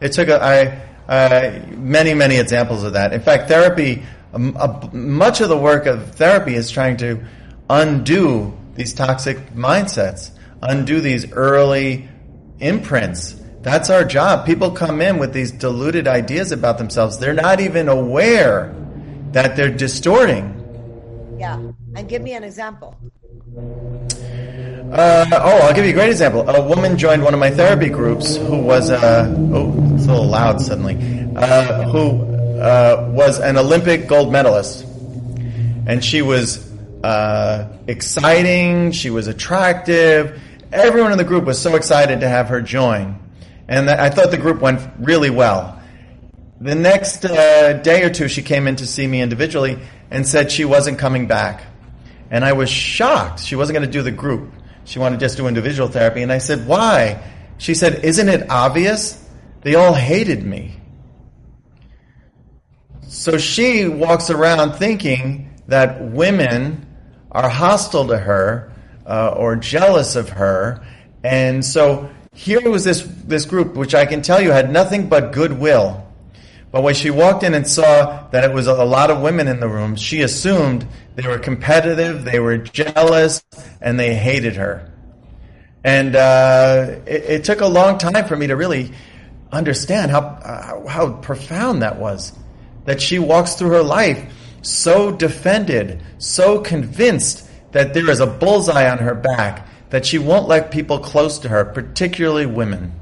it 0.00 0.12
took 0.12 0.28
a, 0.28 0.40
I 0.40 1.12
uh, 1.12 1.60
many 1.70 2.14
many 2.14 2.38
examples 2.38 2.84
of 2.84 2.92
that. 2.92 3.12
In 3.12 3.20
fact, 3.20 3.48
therapy. 3.48 4.04
Um, 4.32 4.56
a, 4.60 4.88
much 4.94 5.40
of 5.40 5.48
the 5.48 5.56
work 5.56 5.86
of 5.86 6.14
therapy 6.14 6.54
is 6.54 6.70
trying 6.70 6.98
to 6.98 7.18
undo 7.70 8.52
these 8.74 8.92
toxic 8.92 9.38
mindsets, 9.54 10.32
undo 10.60 11.00
these 11.00 11.30
early 11.32 12.08
imprints. 12.58 13.36
That's 13.62 13.90
our 13.90 14.04
job. 14.04 14.44
People 14.44 14.70
come 14.72 15.00
in 15.00 15.18
with 15.18 15.32
these 15.32 15.52
diluted 15.52 16.08
ideas 16.08 16.50
about 16.50 16.78
themselves. 16.78 17.18
They're 17.18 17.32
not 17.32 17.60
even 17.60 17.88
aware 17.88 18.74
that 19.32 19.54
they're 19.56 19.70
distorting. 19.70 20.56
yeah 21.38 21.56
and 21.96 22.08
give 22.08 22.22
me 22.22 22.32
an 22.34 22.44
example 22.44 22.94
Uh, 24.92 25.24
oh, 25.32 25.58
I'll 25.62 25.74
give 25.74 25.84
you 25.84 25.92
a 25.92 25.94
great 25.94 26.10
example. 26.10 26.42
A 26.50 26.60
woman 26.66 26.98
joined 26.98 27.22
one 27.22 27.32
of 27.32 27.38
my 27.38 27.50
therapy 27.50 27.88
groups 27.88 28.36
who 28.36 28.58
was 28.58 28.90
uh, 28.90 29.32
oh, 29.54 29.70
it's 29.94 30.06
a 30.06 30.10
little 30.10 30.26
loud 30.26 30.60
suddenly. 30.60 30.96
Uh, 31.36 31.86
who 31.92 32.26
uh, 32.58 33.08
was 33.14 33.38
an 33.38 33.56
Olympic 33.56 34.08
gold 34.08 34.32
medalist, 34.32 34.84
and 35.86 36.04
she 36.04 36.22
was 36.22 36.69
uh, 37.02 37.68
exciting. 37.86 38.92
She 38.92 39.10
was 39.10 39.26
attractive. 39.26 40.40
Everyone 40.72 41.12
in 41.12 41.18
the 41.18 41.24
group 41.24 41.44
was 41.44 41.60
so 41.60 41.76
excited 41.76 42.20
to 42.20 42.28
have 42.28 42.48
her 42.48 42.60
join, 42.60 43.18
and 43.68 43.88
th- 43.88 43.98
I 43.98 44.10
thought 44.10 44.30
the 44.30 44.38
group 44.38 44.60
went 44.60 44.80
really 44.98 45.30
well. 45.30 45.80
The 46.60 46.74
next 46.74 47.24
uh, 47.24 47.72
day 47.74 48.02
or 48.04 48.10
two, 48.10 48.28
she 48.28 48.42
came 48.42 48.66
in 48.68 48.76
to 48.76 48.86
see 48.86 49.06
me 49.06 49.22
individually 49.22 49.78
and 50.10 50.26
said 50.28 50.52
she 50.52 50.66
wasn't 50.66 50.98
coming 50.98 51.26
back. 51.26 51.62
And 52.30 52.44
I 52.44 52.52
was 52.52 52.68
shocked. 52.68 53.40
She 53.40 53.56
wasn't 53.56 53.78
going 53.78 53.86
to 53.86 53.92
do 53.92 54.02
the 54.02 54.10
group. 54.10 54.52
She 54.84 54.98
wanted 54.98 55.20
to 55.20 55.24
just 55.24 55.38
do 55.38 55.46
individual 55.46 55.88
therapy. 55.88 56.22
And 56.22 56.30
I 56.30 56.38
said, 56.38 56.66
why? 56.66 57.22
She 57.56 57.74
said, 57.74 58.04
isn't 58.04 58.28
it 58.28 58.50
obvious? 58.50 59.26
They 59.62 59.74
all 59.74 59.94
hated 59.94 60.44
me. 60.44 60.76
So 63.08 63.38
she 63.38 63.88
walks 63.88 64.30
around 64.30 64.74
thinking 64.74 65.50
that 65.66 66.02
women 66.02 66.86
are 67.32 67.48
hostile 67.48 68.08
to 68.08 68.18
her 68.18 68.72
uh, 69.06 69.34
or 69.36 69.56
jealous 69.56 70.16
of 70.16 70.30
her. 70.30 70.84
And 71.22 71.64
so 71.64 72.10
here 72.34 72.68
was 72.68 72.84
this, 72.84 73.02
this 73.02 73.44
group, 73.44 73.74
which 73.74 73.94
I 73.94 74.06
can 74.06 74.22
tell 74.22 74.40
you 74.40 74.50
had 74.50 74.70
nothing 74.72 75.08
but 75.08 75.32
goodwill. 75.32 76.06
But 76.72 76.82
when 76.82 76.94
she 76.94 77.10
walked 77.10 77.42
in 77.42 77.54
and 77.54 77.66
saw 77.66 78.28
that 78.28 78.44
it 78.44 78.54
was 78.54 78.68
a 78.68 78.84
lot 78.84 79.10
of 79.10 79.20
women 79.20 79.48
in 79.48 79.58
the 79.58 79.68
room, 79.68 79.96
she 79.96 80.22
assumed 80.22 80.86
they 81.16 81.26
were 81.26 81.38
competitive, 81.38 82.24
they 82.24 82.38
were 82.38 82.58
jealous, 82.58 83.42
and 83.80 83.98
they 83.98 84.14
hated 84.14 84.54
her. 84.56 84.92
And 85.82 86.14
uh, 86.14 87.00
it, 87.06 87.24
it 87.24 87.44
took 87.44 87.60
a 87.60 87.66
long 87.66 87.98
time 87.98 88.26
for 88.26 88.36
me 88.36 88.46
to 88.48 88.56
really 88.56 88.92
understand 89.50 90.12
how, 90.12 90.20
uh, 90.20 90.88
how 90.88 91.14
profound 91.14 91.82
that 91.82 91.98
was. 91.98 92.32
That 92.84 93.00
she 93.00 93.18
walks 93.18 93.54
through 93.54 93.70
her 93.70 93.82
life 93.82 94.32
so 94.62 95.10
defended, 95.10 96.02
so 96.18 96.60
convinced 96.60 97.48
that 97.72 97.94
there 97.94 98.10
is 98.10 98.20
a 98.20 98.26
bullseye 98.26 98.90
on 98.90 98.98
her 98.98 99.14
back, 99.14 99.66
that 99.90 100.04
she 100.04 100.18
won't 100.18 100.48
let 100.48 100.70
people 100.70 100.98
close 100.98 101.38
to 101.40 101.48
her, 101.48 101.64
particularly 101.64 102.46
women. 102.46 102.92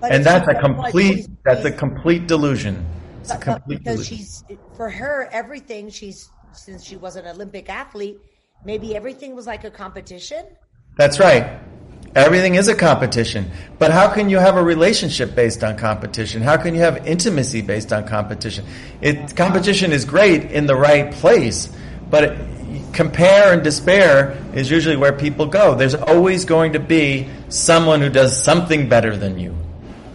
But 0.00 0.12
and 0.12 0.24
that's 0.24 0.46
a 0.48 0.54
doesn't 0.54 0.76
like 0.76 0.92
complete—that's 0.92 1.64
a 1.64 1.72
complete 1.72 2.26
delusion. 2.26 2.86
It's 3.20 3.32
but 3.32 3.40
complete 3.40 3.78
because 3.78 4.08
delusion. 4.08 4.16
she's 4.16 4.44
for 4.76 4.88
her 4.90 5.28
everything 5.32 5.90
she's 5.90 6.30
since 6.52 6.84
she 6.84 6.96
was 6.96 7.16
an 7.16 7.26
Olympic 7.26 7.68
athlete, 7.68 8.18
maybe 8.64 8.94
everything 8.94 9.34
was 9.34 9.46
like 9.46 9.64
a 9.64 9.70
competition. 9.70 10.46
That's 10.96 11.18
right. 11.18 11.60
Everything 12.14 12.54
is 12.54 12.68
a 12.68 12.74
competition. 12.74 13.50
But 13.78 13.90
how 13.90 14.08
can 14.08 14.28
you 14.28 14.38
have 14.38 14.56
a 14.56 14.62
relationship 14.62 15.34
based 15.34 15.62
on 15.62 15.76
competition? 15.76 16.42
How 16.42 16.56
can 16.56 16.74
you 16.74 16.80
have 16.80 17.06
intimacy 17.06 17.60
based 17.60 17.92
on 17.92 18.06
competition? 18.06 18.64
It, 19.00 19.36
competition 19.36 19.92
is 19.92 20.04
great 20.04 20.50
in 20.50 20.66
the 20.66 20.74
right 20.74 21.12
place, 21.12 21.70
but 22.10 22.24
it, 22.24 22.92
compare 22.92 23.52
and 23.52 23.62
despair 23.62 24.36
is 24.54 24.70
usually 24.70 24.96
where 24.96 25.12
people 25.12 25.46
go. 25.46 25.74
There's 25.74 25.94
always 25.94 26.44
going 26.44 26.72
to 26.72 26.80
be 26.80 27.28
someone 27.48 28.00
who 28.00 28.08
does 28.08 28.42
something 28.42 28.88
better 28.88 29.16
than 29.16 29.38
you. 29.38 29.54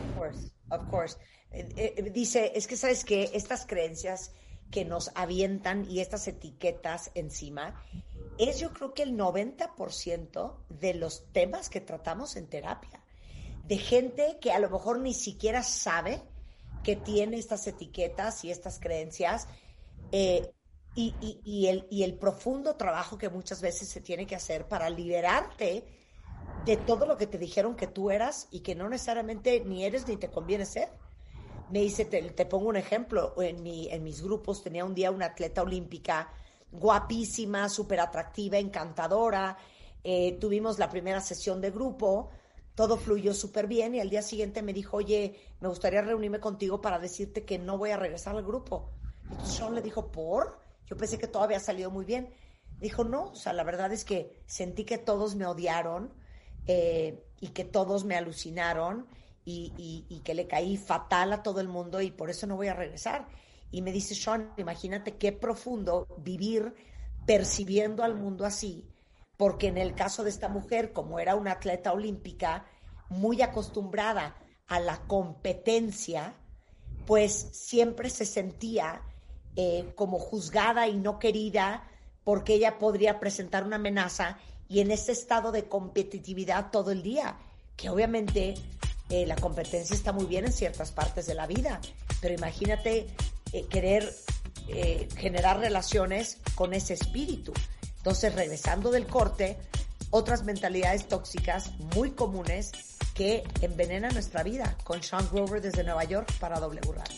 Of 0.09 0.15
course, 0.15 0.51
of 0.71 0.91
course. 0.91 1.17
Eh, 1.53 1.63
eh, 1.77 2.09
Dice, 2.11 2.51
es 2.55 2.67
que 2.67 2.75
sabes 2.75 3.03
que 3.03 3.29
estas 3.33 3.65
creencias 3.65 4.31
que 4.71 4.85
nos 4.85 5.11
avientan 5.13 5.85
y 5.87 5.99
estas 5.99 6.27
etiquetas 6.27 7.11
encima 7.13 7.75
es 8.37 8.59
yo 8.59 8.73
creo 8.73 8.93
que 8.93 9.03
el 9.03 9.15
90% 9.15 10.65
de 10.69 10.93
los 10.93 11.31
temas 11.31 11.69
que 11.69 11.81
tratamos 11.81 12.35
en 12.35 12.47
terapia. 12.47 13.03
De 13.63 13.77
gente 13.77 14.37
que 14.41 14.51
a 14.51 14.59
lo 14.59 14.69
mejor 14.69 14.99
ni 14.99 15.13
siquiera 15.13 15.63
sabe 15.63 16.21
que 16.83 16.95
tiene 16.95 17.37
estas 17.37 17.67
etiquetas 17.67 18.43
y 18.43 18.51
estas 18.51 18.79
creencias. 18.79 19.47
eh, 20.11 20.53
y, 20.95 21.67
el, 21.67 21.87
y 21.89 22.03
el 22.03 22.19
profundo 22.19 22.75
trabajo 22.75 23.17
que 23.17 23.29
muchas 23.29 23.61
veces 23.61 23.89
se 23.89 24.01
tiene 24.01 24.27
que 24.27 24.35
hacer 24.35 24.67
para 24.67 24.89
liberarte 24.91 25.85
de 26.65 26.77
todo 26.77 27.05
lo 27.05 27.17
que 27.17 27.27
te 27.27 27.37
dijeron 27.39 27.75
que 27.75 27.87
tú 27.87 28.11
eras 28.11 28.47
y 28.51 28.61
que 28.61 28.75
no 28.75 28.89
necesariamente 28.89 29.63
ni 29.65 29.85
eres 29.85 30.07
ni 30.07 30.17
te 30.17 30.29
conviene 30.29 30.65
ser. 30.65 30.89
Me 31.69 31.79
dice, 31.79 32.05
te, 32.05 32.21
te 32.31 32.45
pongo 32.45 32.69
un 32.69 32.75
ejemplo, 32.75 33.33
en, 33.41 33.63
mi, 33.63 33.89
en 33.89 34.03
mis 34.03 34.21
grupos 34.21 34.63
tenía 34.63 34.85
un 34.85 34.93
día 34.95 35.11
una 35.11 35.27
atleta 35.27 35.61
olímpica 35.63 36.31
guapísima, 36.73 37.69
súper 37.69 37.99
atractiva, 37.99 38.57
encantadora. 38.57 39.57
Eh, 40.03 40.37
tuvimos 40.39 40.79
la 40.79 40.89
primera 40.89 41.21
sesión 41.21 41.61
de 41.61 41.71
grupo, 41.71 42.29
todo 42.75 42.97
fluyó 42.97 43.33
súper 43.33 43.67
bien 43.67 43.95
y 43.95 43.99
al 44.01 44.09
día 44.09 44.21
siguiente 44.21 44.61
me 44.61 44.73
dijo, 44.73 44.97
oye, 44.97 45.39
me 45.61 45.69
gustaría 45.69 46.01
reunirme 46.01 46.39
contigo 46.39 46.81
para 46.81 46.99
decirte 46.99 47.45
que 47.45 47.57
no 47.59 47.77
voy 47.77 47.91
a 47.91 47.97
regresar 47.97 48.35
al 48.35 48.43
grupo. 48.43 48.89
Entonces 49.29 49.55
Sean 49.55 49.75
le 49.75 49.81
dijo, 49.81 50.11
¿por? 50.11 50.59
Yo 50.87 50.97
pensé 50.97 51.17
que 51.17 51.27
todo 51.27 51.43
había 51.43 51.59
salido 51.59 51.89
muy 51.91 52.03
bien. 52.05 52.33
Dijo, 52.81 53.03
no, 53.05 53.29
o 53.29 53.35
sea, 53.35 53.53
la 53.53 53.63
verdad 53.63 53.93
es 53.93 54.03
que 54.03 54.41
sentí 54.45 54.83
que 54.83 54.97
todos 54.97 55.35
me 55.35 55.45
odiaron 55.45 56.11
eh, 56.67 57.23
y 57.39 57.49
que 57.49 57.63
todos 57.63 58.03
me 58.03 58.15
alucinaron 58.17 59.07
y, 59.45 59.73
y- 59.77 60.05
y 60.13 60.19
que 60.21 60.33
le 60.33 60.47
caí 60.47 60.75
fatal 60.77 61.31
a 61.33 61.43
todo 61.43 61.61
el 61.61 61.67
mundo 61.67 62.01
y 62.01 62.11
por 62.11 62.29
eso 62.29 62.47
no 62.47 62.55
voy 62.57 62.67
a 62.67 62.73
regresar. 62.73 63.27
Y 63.73 63.81
me 63.81 63.91
dice, 63.91 64.13
Sean, 64.13 64.53
imagínate 64.57 65.17
qué 65.17 65.31
profundo 65.31 66.05
vivir 66.19 66.75
percibiendo 67.25 68.03
al 68.03 68.13
mundo 68.13 68.45
así, 68.45 68.87
porque 69.35 69.67
en 69.67 69.79
el 69.79 69.95
caso 69.95 70.23
de 70.23 70.29
esta 70.29 70.47
mujer, 70.47 70.93
como 70.93 71.19
era 71.19 71.33
una 71.33 71.53
atleta 71.53 71.91
olímpica, 71.91 72.67
muy 73.09 73.41
acostumbrada 73.41 74.37
a 74.67 74.79
la 74.79 74.99
competencia, 75.07 76.35
pues 77.07 77.33
siempre 77.51 78.11
se 78.11 78.27
sentía 78.27 79.01
eh, 79.55 79.91
como 79.95 80.19
juzgada 80.19 80.87
y 80.87 80.95
no 80.95 81.17
querida 81.17 81.89
porque 82.23 82.53
ella 82.53 82.77
podría 82.77 83.19
presentar 83.19 83.63
una 83.63 83.77
amenaza 83.77 84.37
y 84.69 84.81
en 84.81 84.91
ese 84.91 85.13
estado 85.13 85.51
de 85.51 85.67
competitividad 85.67 86.69
todo 86.69 86.91
el 86.91 87.01
día, 87.01 87.39
que 87.75 87.89
obviamente 87.89 88.53
eh, 89.09 89.25
la 89.25 89.35
competencia 89.35 89.95
está 89.95 90.11
muy 90.11 90.25
bien 90.25 90.45
en 90.45 90.53
ciertas 90.53 90.91
partes 90.91 91.25
de 91.25 91.33
la 91.33 91.47
vida, 91.47 91.81
pero 92.21 92.35
imagínate 92.35 93.07
eh, 93.53 93.65
querer 93.69 94.13
eh, 94.67 95.07
generar 95.17 95.59
relaciones 95.59 96.37
con 96.55 96.73
ese 96.73 96.93
espíritu. 96.93 97.53
Entonces, 97.97 98.35
regresando 98.35 98.91
del 98.91 99.07
corte, 99.07 99.57
otras 100.09 100.43
mentalidades 100.43 101.07
tóxicas 101.07 101.71
muy 101.95 102.11
comunes 102.11 102.71
que 103.13 103.43
envenenan 103.61 104.13
nuestra 104.13 104.43
vida, 104.43 104.75
con 104.83 105.01
Sean 105.03 105.27
Grover 105.31 105.61
desde 105.61 105.83
Nueva 105.83 106.03
York 106.03 106.31
para 106.39 106.59
W 106.59 106.81
Radio. 106.91 107.15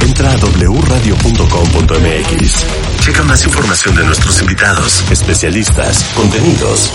Entra 0.00 0.32
a 0.32 0.36
wradio.com.mx. 0.36 2.66
Checa 3.00 3.22
más 3.22 3.42
información 3.44 3.96
de 3.96 4.04
nuestros 4.04 4.42
invitados, 4.42 5.02
especialistas, 5.10 6.04
contenidos. 6.14 6.92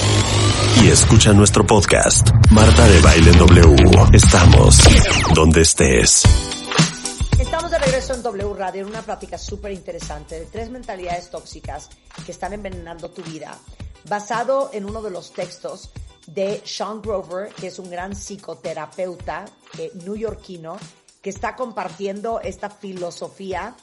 Y 0.84 0.90
escucha 0.90 1.34
nuestro 1.34 1.66
podcast, 1.66 2.30
Marta 2.52 2.88
de 2.88 3.02
Baile 3.02 3.32
W. 3.32 3.76
Estamos 4.14 4.78
donde 5.34 5.62
estés. 5.62 6.22
Regreso 7.90 8.14
en 8.14 8.22
W 8.22 8.54
Radio 8.54 8.84
en 8.84 8.88
una 8.88 9.02
plática 9.02 9.36
súper 9.40 9.72
interesante 9.72 10.40
de 10.40 10.46
tres 10.46 10.70
mentalidades 10.70 11.32
tóxicas 11.32 11.90
que 12.24 12.32
están 12.32 12.54
envenenando 12.54 13.10
tu 13.10 13.24
vida, 13.24 13.58
basado 14.08 14.70
en 14.74 14.86
uno 14.86 15.02
de 15.02 15.10
los 15.10 15.34
textos 15.34 15.90
de 16.28 16.62
Sean 16.64 17.02
Grover, 17.02 17.52
que 17.52 17.66
es 17.66 17.80
un 17.80 17.90
gran 17.90 18.14
psicoterapeuta 18.14 19.46
eh, 19.80 19.92
que 21.20 21.30
está 21.32 21.56
compartiendo 21.56 22.40
esta 22.42 22.70
filosofía 22.70 23.76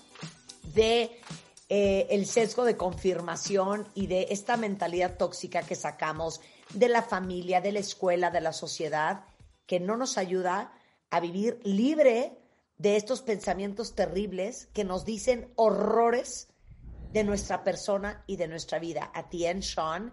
de 0.72 1.20
eh, 1.68 2.06
el 2.08 2.26
sesgo 2.26 2.64
de 2.64 2.76
confirmación 2.76 3.88
y 3.92 4.06
de 4.06 4.28
esta 4.30 4.56
mentalidad 4.56 5.16
tóxica 5.16 5.62
que 5.62 5.74
sacamos 5.74 6.40
de 6.72 6.88
la 6.88 7.02
familia, 7.02 7.60
de 7.60 7.72
la 7.72 7.80
escuela, 7.80 8.30
de 8.30 8.40
la 8.40 8.52
sociedad, 8.52 9.24
que 9.66 9.80
no 9.80 9.96
nos 9.96 10.16
ayuda 10.16 10.72
a 11.10 11.18
vivir 11.18 11.58
libre 11.64 12.45
de 12.78 12.96
estos 12.96 13.22
pensamientos 13.22 13.94
terribles 13.94 14.68
que 14.72 14.84
nos 14.84 15.04
dicen 15.04 15.52
horrores 15.56 16.48
de 17.12 17.24
nuestra 17.24 17.64
persona 17.64 18.22
y 18.26 18.36
de 18.36 18.48
nuestra 18.48 18.78
vida. 18.78 19.10
At 19.14 19.30
the 19.30 19.46
end, 19.48 19.62
Sean, 19.62 20.12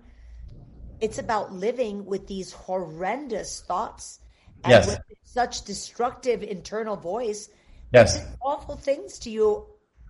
it's 1.01 1.19
about 1.19 1.51
living 1.51 2.05
with 2.05 2.27
these 2.27 2.53
horrendous 2.53 3.61
thoughts 3.67 4.21
and 4.63 4.71
Yes. 4.71 4.87
with 4.87 4.99
such 5.23 5.65
destructive 5.65 6.43
internal 6.43 6.95
voice 6.95 7.49
Yes. 7.91 8.21
awful 8.41 8.77
things 8.77 9.19
to 9.19 9.29
you 9.29 9.65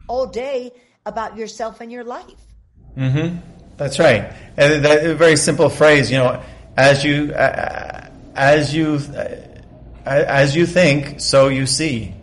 all 0.08 0.28
day 0.28 0.72
about 1.06 1.36
yourself 1.36 1.82
and 1.82 1.92
your 1.92 2.04
life. 2.04 2.40
Mm-hmm. 2.96 3.38
That's 3.78 4.00
right. 4.00 4.32
And 4.56 4.86
that 4.86 5.06
a 5.06 5.16
very 5.16 5.36
simple 5.36 5.70
phrase, 5.70 6.12
you 6.12 6.18
know, 6.18 6.42
as 6.78 7.04
you 7.04 7.34
uh, 7.34 8.08
as 8.36 8.74
you 8.74 9.00
uh, 9.16 10.06
as 10.06 10.56
you 10.56 10.66
think, 10.66 11.20
so 11.20 11.48
you 11.50 11.66
see. 11.66 12.14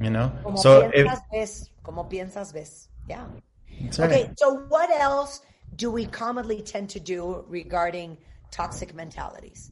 You 0.00 0.10
know. 0.10 0.32
Como 0.42 0.56
So 0.56 0.90
if 0.92 1.06
piensas, 1.06 1.20
ves. 1.32 1.70
Como 1.82 2.04
piensas, 2.04 2.52
ves. 2.52 2.88
Yeah. 3.08 3.26
that's 3.80 4.00
Okay, 4.00 4.30
so 4.36 4.56
what 4.68 4.90
else 4.90 5.40
do 5.76 5.90
we 5.90 6.06
commonly 6.06 6.62
tend 6.62 6.90
to 6.90 7.00
do 7.00 7.44
regarding 7.48 8.16
toxic 8.50 8.94
mentalities? 8.94 9.70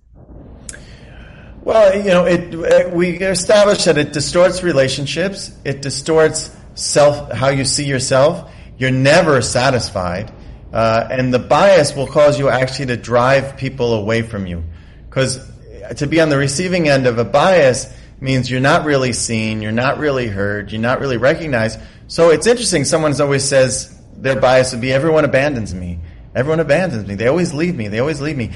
Well, 1.63 1.97
you 1.97 2.11
know, 2.11 2.27
it, 2.27 2.55
uh, 2.55 2.91
we 2.91 3.19
established 3.19 3.87
that 3.87 3.97
it 3.97 4.13
distorts 4.13 4.63
relationships. 4.63 5.51
It 5.65 5.81
distorts 5.81 6.55
self, 6.75 7.33
how 7.33 7.49
you 7.49 7.65
see 7.65 7.87
yourself. 7.87 8.53
You're 8.77 8.91
never 8.91 9.41
satisfied. 9.41 10.31
Uh, 10.73 11.09
and 11.11 11.33
the 11.33 11.39
bias 11.39 11.95
will 11.95 12.07
cause 12.07 12.39
you 12.39 12.49
actually 12.49 12.87
to 12.87 12.97
drive 12.97 13.57
people 13.57 13.95
away 13.95 14.23
from 14.23 14.47
you. 14.47 14.65
Because 15.09 15.51
to 15.97 16.07
be 16.07 16.21
on 16.21 16.29
the 16.29 16.37
receiving 16.37 16.89
end 16.89 17.07
of 17.07 17.19
a 17.19 17.25
bias 17.25 17.93
means 18.21 18.51
you're 18.51 18.61
not 18.61 18.85
really 18.85 19.13
seen, 19.13 19.63
you're 19.63 19.73
not 19.73 19.99
really 19.99 20.29
heard, 20.29 20.73
you're 20.73 20.81
not 20.81 21.01
really 21.01 21.17
recognized. 21.17 21.79
So 22.09 22.31
it's 22.31 22.47
interesting. 22.47 22.85
Someone 22.85 23.19
always 23.21 23.45
says 23.45 24.01
their 24.17 24.41
bias 24.41 24.73
would 24.73 24.81
be 24.81 24.93
everyone 24.93 25.25
abandons 25.25 25.75
me. 25.75 25.99
Everyone 26.35 26.61
abandons 26.61 27.07
me. 27.07 27.15
They 27.15 27.29
always 27.29 27.55
leave 27.55 27.77
me. 27.77 27.89
They 27.89 28.01
always 28.01 28.21
leave 28.21 28.37
me. 28.37 28.51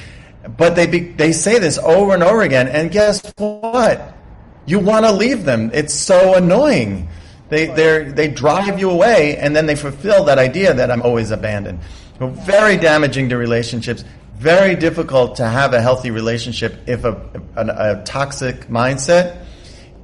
But 0.56 0.76
they 0.76 0.86
be, 0.86 1.00
they 1.00 1.32
say 1.32 1.58
this 1.58 1.78
over 1.78 2.14
and 2.14 2.22
over 2.22 2.42
again. 2.42 2.68
And 2.68 2.90
guess 2.90 3.32
what? 3.36 4.14
You 4.66 4.78
want 4.78 5.04
to 5.06 5.12
leave 5.12 5.44
them. 5.44 5.70
It's 5.72 5.94
so 5.94 6.34
annoying. 6.34 7.08
They 7.48 7.66
they 7.66 8.04
they 8.04 8.28
drive 8.28 8.78
you 8.78 8.90
away, 8.90 9.38
and 9.38 9.56
then 9.56 9.64
they 9.64 9.74
fulfill 9.74 10.24
that 10.24 10.38
idea 10.38 10.74
that 10.74 10.90
I'm 10.90 11.00
always 11.00 11.30
abandoned. 11.30 11.80
So 12.18 12.28
very 12.28 12.76
damaging 12.76 13.30
to 13.30 13.38
relationships. 13.38 14.04
Very 14.36 14.76
difficult 14.76 15.36
to 15.36 15.46
have 15.46 15.72
a 15.72 15.80
healthy 15.80 16.10
relationship 16.10 16.76
if 16.86 17.04
a, 17.04 17.12
a, 17.56 18.00
a 18.00 18.02
toxic 18.04 18.66
mindset 18.68 19.44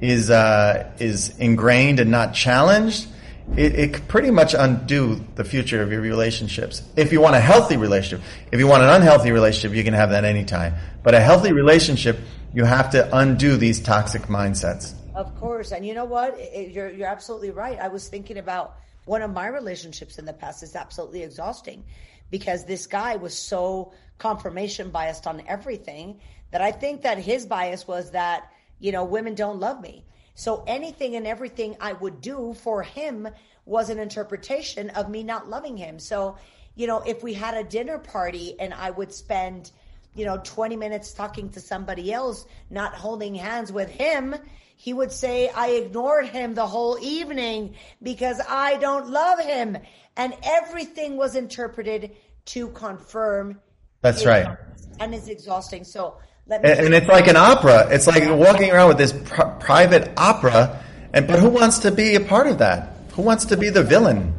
is 0.01 0.29
uh, 0.29 0.91
is 0.99 1.37
ingrained 1.39 1.99
and 1.99 2.11
not 2.11 2.33
challenged. 2.33 3.07
It, 3.55 3.75
it 3.75 3.93
could 3.93 4.07
pretty 4.07 4.31
much 4.31 4.55
undo 4.57 5.23
the 5.35 5.43
future 5.43 5.81
of 5.83 5.91
your 5.91 6.01
relationships. 6.01 6.81
If 6.95 7.11
you 7.11 7.21
want 7.21 7.35
a 7.35 7.39
healthy 7.39 7.77
relationship, 7.77 8.25
if 8.51 8.59
you 8.59 8.67
want 8.67 8.81
an 8.83 8.89
unhealthy 8.89 9.31
relationship, 9.31 9.77
you 9.77 9.83
can 9.83 9.93
have 9.93 10.09
that 10.09 10.25
anytime. 10.25 10.73
But 11.03 11.13
a 11.13 11.19
healthy 11.19 11.53
relationship, 11.53 12.19
you 12.53 12.65
have 12.65 12.89
to 12.91 13.15
undo 13.15 13.55
these 13.55 13.79
toxic 13.79 14.23
mindsets. 14.23 14.95
Of 15.13 15.33
course, 15.39 15.71
and 15.71 15.85
you 15.85 15.93
know 15.93 16.05
what? 16.05 16.33
I- 16.33 16.49
I- 16.55 16.69
You're 16.73 16.91
you're 16.91 17.07
absolutely 17.07 17.51
right. 17.51 17.79
I 17.79 17.87
was 17.87 18.07
thinking 18.07 18.37
about 18.37 18.77
one 19.05 19.21
of 19.21 19.31
my 19.31 19.47
relationships 19.47 20.17
in 20.17 20.25
the 20.25 20.33
past 20.33 20.63
is 20.63 20.75
absolutely 20.75 21.21
exhausting 21.21 21.83
because 22.31 22.65
this 22.65 22.87
guy 22.87 23.15
was 23.15 23.37
so 23.37 23.93
confirmation 24.17 24.89
biased 24.89 25.27
on 25.27 25.43
everything 25.47 26.19
that 26.51 26.61
I 26.61 26.71
think 26.71 27.03
that 27.03 27.19
his 27.19 27.45
bias 27.45 27.87
was 27.87 28.11
that, 28.11 28.49
you 28.79 28.91
know, 28.91 29.03
women 29.03 29.35
don't 29.35 29.59
love 29.59 29.81
me. 29.81 30.05
So 30.35 30.63
anything 30.67 31.15
and 31.15 31.25
everything 31.25 31.77
I 31.79 31.93
would 31.93 32.21
do 32.21 32.53
for 32.61 32.83
him 32.83 33.27
was 33.65 33.89
an 33.89 33.99
interpretation 33.99 34.89
of 34.91 35.09
me 35.09 35.23
not 35.23 35.49
loving 35.49 35.77
him. 35.77 35.97
So, 35.97 36.37
you 36.75 36.87
know, 36.87 37.01
if 37.01 37.23
we 37.23 37.33
had 37.33 37.55
a 37.55 37.63
dinner 37.63 37.97
party 37.97 38.59
and 38.59 38.73
I 38.73 38.91
would 38.91 39.13
spend, 39.13 39.71
you 40.13 40.25
know, 40.25 40.39
20 40.43 40.75
minutes 40.75 41.13
talking 41.13 41.49
to 41.51 41.61
somebody 41.61 42.11
else, 42.11 42.45
not 42.69 42.93
holding 42.93 43.33
hands 43.33 43.71
with 43.71 43.89
him, 43.89 44.35
he 44.75 44.93
would 44.93 45.11
say, 45.11 45.47
I 45.49 45.69
ignored 45.69 46.27
him 46.27 46.53
the 46.53 46.67
whole 46.67 46.99
evening 46.99 47.75
because 48.03 48.41
I 48.47 48.75
don't 48.75 49.09
love 49.09 49.39
him. 49.39 49.77
And 50.17 50.35
everything 50.43 51.15
was 51.15 51.35
interpreted 51.35 52.11
to 52.47 52.67
confirm. 52.69 53.61
That's 54.01 54.25
right. 54.25 54.57
And 54.99 55.15
it's 55.15 55.29
exhausting. 55.29 55.85
So. 55.85 56.17
And, 56.49 56.93
it's 56.93 57.07
like 57.07 57.27
an 57.27 57.37
opera. 57.37 57.87
It's 57.89 58.05
like 58.05 58.23
walking 58.29 58.71
around 58.71 58.89
with 58.89 58.97
this 58.97 59.13
pr- 59.13 59.57
private 59.59 60.11
opera. 60.15 60.79
And 61.13 61.25
but 61.27 61.39
who 61.39 61.49
wants 61.49 61.79
to 61.79 61.91
be 61.91 62.15
a 62.15 62.19
part 62.19 62.45
of 62.47 62.59
that? 62.59 62.93
Who 63.13 63.23
wants 63.23 63.45
to 63.45 63.57
be 63.57 63.69
the 63.69 63.81
villain? 63.83 64.35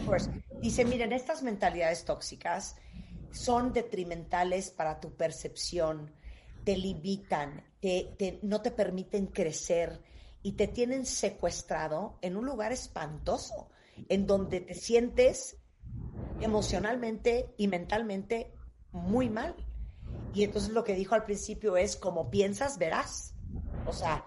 Of 0.00 0.06
course. 0.06 0.28
Dice, 0.60 0.84
miren, 0.84 1.12
estas 1.12 1.42
mentalidades 1.42 2.04
tóxicas 2.04 2.76
son 3.30 3.72
detrimentales 3.72 4.70
para 4.70 5.00
tu 5.00 5.14
percepción, 5.14 6.10
te 6.64 6.76
limitan, 6.76 7.64
te, 7.80 8.14
te- 8.18 8.38
no 8.42 8.60
te 8.60 8.70
permiten 8.70 9.26
crecer 9.26 10.00
y 10.42 10.52
te 10.52 10.66
tienen 10.66 11.06
secuestrado 11.06 12.18
en 12.22 12.36
un 12.36 12.46
lugar 12.46 12.72
espantoso, 12.72 13.68
en 14.08 14.26
donde 14.26 14.60
te 14.60 14.74
sientes 14.74 15.56
emocionalmente 16.40 17.54
y 17.56 17.68
mentalmente 17.68 18.52
muy 18.92 19.28
mal. 19.28 19.54
Y 20.34 20.44
entonces 20.44 20.70
lo 20.70 20.84
que 20.84 20.94
dijo 20.94 21.14
al 21.14 21.24
principio 21.24 21.76
es, 21.76 21.96
como 21.96 22.30
piensas, 22.30 22.78
verás. 22.78 23.34
O 23.86 23.92
sea, 23.92 24.24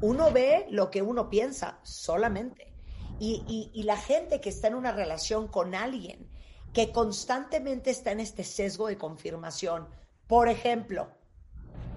uno 0.00 0.32
ve 0.32 0.66
lo 0.70 0.90
que 0.90 1.02
uno 1.02 1.28
piensa 1.28 1.78
solamente. 1.82 2.72
Y, 3.18 3.70
y- 3.72 3.82
la 3.84 3.96
gente 3.96 4.40
que 4.40 4.48
está 4.48 4.66
en 4.68 4.74
una 4.74 4.90
relación 4.90 5.46
con 5.46 5.74
alguien 5.74 6.28
que 6.72 6.90
constantemente 6.90 7.90
está 7.90 8.10
en 8.10 8.20
este 8.20 8.42
sesgo 8.42 8.88
de 8.88 8.96
confirmación, 8.98 9.86
por 10.26 10.48
ejemplo, 10.48 11.08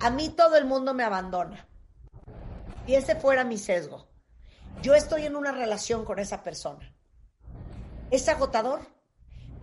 a 0.01 0.09
mí 0.11 0.29
todo 0.29 0.57
el 0.57 0.65
mundo 0.65 0.93
me 0.93 1.03
abandona. 1.03 1.67
Y 2.85 2.93
ese 2.93 3.15
fuera 3.15 3.43
mi 3.43 3.57
sesgo. 3.57 4.05
Yo 4.83 4.93
estoy 4.93 5.25
en 5.25 5.35
una 5.35 5.51
relación 5.51 6.05
con 6.05 6.19
esa 6.19 6.43
persona. 6.43 6.93
Es 8.11 8.27
agotador 8.29 8.81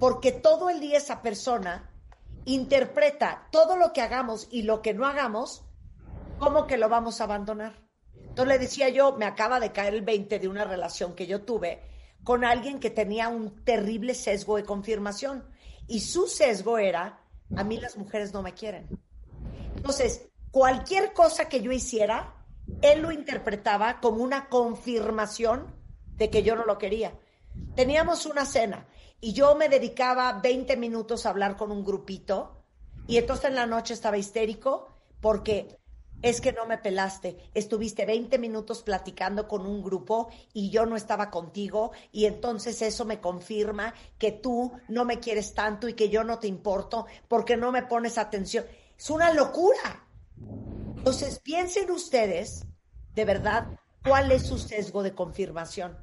porque 0.01 0.33
todo 0.33 0.69
el 0.69 0.81
día 0.81 0.99
esa 0.99 1.23
persona 1.23 1.92
interpreta 2.45 3.49
todo 3.51 3.77
lo 3.77 3.93
que 3.93 4.01
hagamos 4.01 4.49
y 4.51 4.63
lo 4.63 4.83
que 4.83 4.95
no 4.95 5.07
hagamos 5.07 5.65
como 6.39 6.67
que 6.67 6.77
lo 6.77 6.89
vamos 6.89 7.21
a 7.21 7.25
abandonar. 7.25 7.81
Entonces 8.15 8.47
le 8.47 8.59
decía 8.59 8.89
yo, 8.89 9.17
me 9.17 9.27
acaba 9.27 9.61
de 9.61 9.73
caer 9.73 9.95
el 9.95 10.03
20 10.03 10.39
de 10.39 10.49
una 10.49 10.65
relación 10.65 11.15
que 11.15 11.27
yo 11.27 11.43
tuve 11.43 11.83
con 12.25 12.45
alguien 12.45 12.79
que 12.79 12.91
tenía 12.91 13.29
un 13.29 13.65
terrible 13.65 14.15
sesgo 14.15 14.57
de 14.57 14.65
confirmación 14.65 15.45
y 15.87 16.01
su 16.01 16.27
sesgo 16.27 16.79
era, 16.79 17.21
a 17.57 17.65
mí 17.65 17.79
las 17.79 17.97
mujeres 17.97 18.33
no 18.33 18.43
me 18.43 18.55
quieren. 18.55 18.89
Entonces, 19.77 20.29
cualquier 20.51 21.13
cosa 21.13 21.49
que 21.49 21.61
yo 21.61 21.73
hiciera, 21.73 22.35
él 22.81 23.03
lo 23.03 23.11
interpretaba 23.11 24.01
como 24.01 24.23
una 24.23 24.49
confirmación 24.49 25.75
de 26.17 26.31
que 26.31 26.43
yo 26.43 26.55
no 26.55 26.65
lo 26.65 26.79
quería. 26.79 27.13
Teníamos 27.75 28.27
una 28.27 28.47
cena 28.47 28.87
y 29.25 29.33
yo 29.33 29.55
me 29.55 29.69
dedicaba 29.69 30.41
20 30.43 30.77
minutos 30.77 31.25
a 31.25 31.31
hablar 31.31 31.57
con 31.57 31.71
un 31.71 31.85
grupito 31.85 32.65
y 33.07 33.19
entonces 33.19 33.47
en 33.47 33.55
la 33.55 33.67
noche 33.67 33.95
estaba 33.95 34.19
histérico 34.19 34.89
porque 35.21 35.79
es 36.23 36.41
que 36.41 36.53
no 36.53 36.67
me 36.67 36.77
pelaste, 36.77 37.39
estuviste 37.55 38.05
20 38.05 38.37
minutos 38.39 38.83
platicando 38.83 39.47
con 39.47 39.65
un 39.65 39.81
grupo 39.81 40.29
y 40.53 40.71
yo 40.71 40.87
no 40.87 40.97
estaba 40.97 41.31
contigo 41.31 41.93
y 42.11 42.27
entonces 42.27 42.83
eso 42.83 43.05
me 43.05 43.21
confirma 43.21 43.95
que 44.19 44.33
tú 44.33 44.73
no 44.89 45.05
me 45.05 45.21
quieres 45.21 45.55
tanto 45.55 45.89
y 45.89 45.95
que 45.95 46.09
yo 46.09 46.25
no 46.25 46.41
te 46.41 46.49
importo 46.49 47.07
porque 47.29 47.57
no 47.57 47.71
me 47.71 47.85
pones 47.85 48.19
atención. 48.19 48.65
Es 48.99 49.09
una 49.09 49.33
locura. 49.33 50.05
Entonces, 50.97 51.39
piensen 51.41 51.91
ustedes, 51.91 52.67
de 53.15 53.25
verdad, 53.25 53.67
cuál 54.05 54.33
es 54.33 54.47
su 54.47 54.59
sesgo 54.59 55.03
de 55.05 55.15
confirmación 55.15 55.97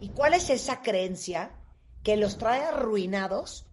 y 0.00 0.10
cuál 0.10 0.34
es 0.34 0.48
esa 0.48 0.80
creencia 0.82 1.57
que 2.02 2.16
los 2.16 2.38
trae 2.38 2.62
arruinados 2.62 3.64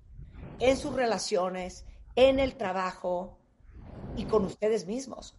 en 0.59 0.77
sus 0.77 0.93
relaciones, 0.93 1.85
en 2.15 2.39
el 2.39 2.55
trabajo 2.55 3.37
y 4.15 4.25
con 4.25 4.45
ustedes 4.45 4.85
mismos. 4.85 5.33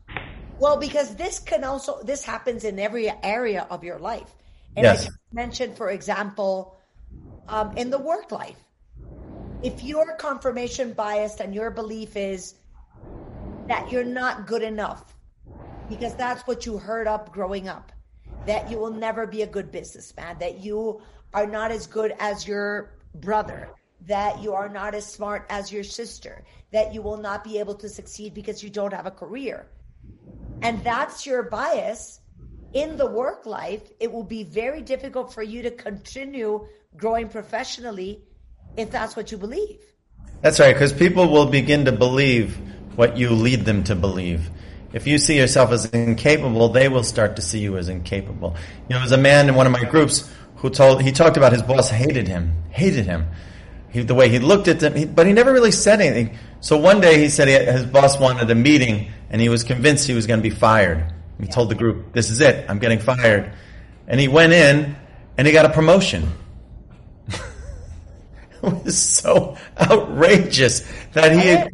Well, 0.58 0.78
because 0.78 1.16
this 1.16 1.38
can 1.38 1.64
also 1.64 2.02
this 2.02 2.24
happens 2.24 2.64
in 2.64 2.78
every 2.78 3.10
area 3.22 3.66
of 3.70 3.84
your 3.84 3.98
life. 3.98 4.34
And 4.76 4.84
Yes. 4.84 5.06
I 5.06 5.10
mentioned, 5.32 5.76
for 5.76 5.90
example, 5.90 6.76
um, 7.48 7.72
in 7.76 7.90
the 7.90 7.98
work 7.98 8.32
life, 8.32 8.58
if 9.62 9.82
you're 9.82 10.16
confirmation 10.18 10.92
biased 10.92 11.40
and 11.40 11.54
your 11.54 11.70
belief 11.70 12.16
is 12.16 12.54
that 13.68 13.90
you're 13.90 14.04
not 14.04 14.46
good 14.46 14.62
enough 14.62 15.16
because 15.88 16.14
that's 16.16 16.46
what 16.46 16.66
you 16.66 16.78
heard 16.78 17.06
up 17.06 17.32
growing 17.32 17.68
up 17.68 17.92
that 18.46 18.70
you 18.70 18.78
will 18.78 18.92
never 18.92 19.26
be 19.26 19.42
a 19.42 19.46
good 19.46 19.72
businessman 19.72 20.38
that 20.38 20.60
you 20.60 21.00
are 21.36 21.46
not 21.46 21.70
as 21.70 21.86
good 21.86 22.14
as 22.18 22.48
your 22.48 22.94
brother 23.14 23.68
that 24.06 24.42
you 24.42 24.54
are 24.54 24.68
not 24.68 24.94
as 24.94 25.06
smart 25.06 25.46
as 25.50 25.70
your 25.70 25.84
sister 25.84 26.42
that 26.72 26.92
you 26.92 27.02
will 27.02 27.18
not 27.18 27.44
be 27.44 27.58
able 27.58 27.74
to 27.74 27.88
succeed 27.88 28.34
because 28.34 28.62
you 28.62 28.70
don't 28.70 28.92
have 28.92 29.06
a 29.06 29.10
career 29.10 29.66
and 30.62 30.82
that's 30.82 31.26
your 31.26 31.42
bias 31.42 32.20
in 32.72 32.96
the 32.96 33.06
work 33.06 33.46
life 33.46 33.82
it 34.00 34.10
will 34.10 34.24
be 34.24 34.42
very 34.42 34.80
difficult 34.80 35.32
for 35.32 35.42
you 35.42 35.62
to 35.62 35.70
continue 35.70 36.66
growing 36.96 37.28
professionally 37.28 38.22
if 38.76 38.90
that's 38.90 39.14
what 39.14 39.30
you 39.30 39.38
believe 39.38 39.80
That's 40.42 40.60
right, 40.60 40.72
because 40.74 40.92
people 40.92 41.28
will 41.28 41.46
begin 41.46 41.86
to 41.86 41.92
believe 41.92 42.58
what 42.94 43.16
you 43.16 43.30
lead 43.30 43.64
them 43.64 43.84
to 43.84 43.94
believe. 43.94 44.50
If 44.92 45.06
you 45.06 45.18
see 45.18 45.36
yourself 45.36 45.70
as 45.72 45.86
incapable, 45.86 46.68
they 46.68 46.88
will 46.88 47.02
start 47.02 47.36
to 47.36 47.42
see 47.42 47.58
you 47.58 47.76
as 47.76 47.88
incapable. 47.88 48.54
You 48.88 48.94
know, 48.94 49.02
was 49.02 49.12
a 49.12 49.18
man 49.18 49.48
in 49.48 49.54
one 49.54 49.66
of 49.66 49.72
my 49.72 49.84
groups 49.84 50.30
who 50.56 50.70
told, 50.70 51.02
he 51.02 51.12
talked 51.12 51.36
about 51.36 51.52
his 51.52 51.62
boss 51.62 51.90
hated 51.90 52.28
him, 52.28 52.52
hated 52.70 53.06
him. 53.06 53.26
He, 53.90 54.02
the 54.02 54.14
way 54.14 54.28
he 54.28 54.38
looked 54.38 54.68
at 54.68 54.80
them, 54.80 54.94
he, 54.94 55.04
but 55.04 55.26
he 55.26 55.32
never 55.32 55.52
really 55.52 55.70
said 55.70 56.00
anything. 56.00 56.38
So 56.60 56.76
one 56.76 57.00
day 57.00 57.18
he 57.18 57.28
said 57.28 57.48
he, 57.48 57.54
his 57.54 57.84
boss 57.84 58.18
wanted 58.18 58.50
a 58.50 58.54
meeting 58.54 59.10
and 59.30 59.40
he 59.40 59.48
was 59.48 59.64
convinced 59.64 60.06
he 60.06 60.14
was 60.14 60.26
going 60.26 60.40
to 60.40 60.42
be 60.42 60.54
fired. 60.54 61.12
He 61.40 61.46
told 61.46 61.68
the 61.68 61.74
group, 61.74 62.12
this 62.12 62.30
is 62.30 62.40
it, 62.40 62.68
I'm 62.68 62.78
getting 62.78 62.98
fired. 62.98 63.52
And 64.08 64.18
he 64.18 64.28
went 64.28 64.52
in 64.52 64.96
and 65.36 65.46
he 65.46 65.52
got 65.52 65.66
a 65.66 65.70
promotion. 65.70 66.32
it 67.28 68.84
was 68.84 68.98
so 68.98 69.56
outrageous 69.78 70.80
that 71.12 71.32
he 71.32 71.48
had 71.48 71.70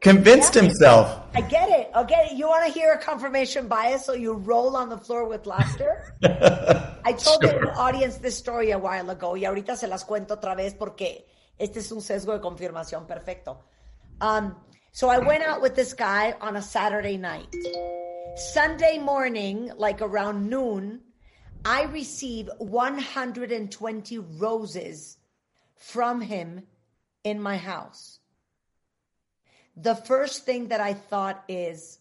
convinced 0.00 0.54
himself. 0.54 1.25
I 1.36 1.42
get 1.42 1.68
it. 1.68 1.90
I 1.94 2.02
get 2.04 2.32
it. 2.32 2.38
You 2.38 2.48
want 2.48 2.66
to 2.66 2.72
hear 2.72 2.92
a 2.94 2.98
confirmation 2.98 3.68
bias, 3.68 4.06
so 4.06 4.14
you 4.14 4.32
roll 4.32 4.74
on 4.74 4.88
the 4.88 4.96
floor 4.96 5.28
with 5.28 5.44
laughter. 5.44 6.14
I 6.24 7.12
told 7.12 7.42
Sure. 7.44 7.60
the 7.60 7.74
audience 7.76 8.16
this 8.16 8.38
story 8.38 8.70
a 8.70 8.78
while 8.78 9.10
ago, 9.10 9.34
y 9.36 9.44
ahorita 9.44 9.76
se 9.76 9.86
las 9.86 10.04
cuento 10.04 10.34
otra 10.34 10.56
vez 10.56 10.72
porque 10.74 11.26
este 11.58 11.80
es 11.80 11.92
un 11.92 12.00
sesgo 12.00 12.32
de 12.32 12.40
confirmación 12.40 13.06
perfecto. 13.06 13.58
Um, 14.22 14.56
so 14.92 15.10
I 15.10 15.18
went 15.18 15.42
out 15.42 15.60
with 15.60 15.74
this 15.76 15.92
guy 15.92 16.34
on 16.40 16.56
a 16.56 16.62
Saturday 16.62 17.18
night. 17.18 17.54
Sunday 18.36 18.96
morning, 18.96 19.70
like 19.76 20.00
around 20.00 20.48
noon, 20.48 21.02
I 21.66 21.82
receive 21.82 22.48
120 22.58 24.18
roses 24.40 25.18
from 25.76 26.22
him 26.22 26.62
in 27.24 27.42
my 27.42 27.58
house 27.58 28.15
the 29.76 29.94
first 29.94 30.44
thing 30.44 30.68
that 30.68 30.80
I 30.80 30.94
thought 30.94 31.44
is 31.48 31.98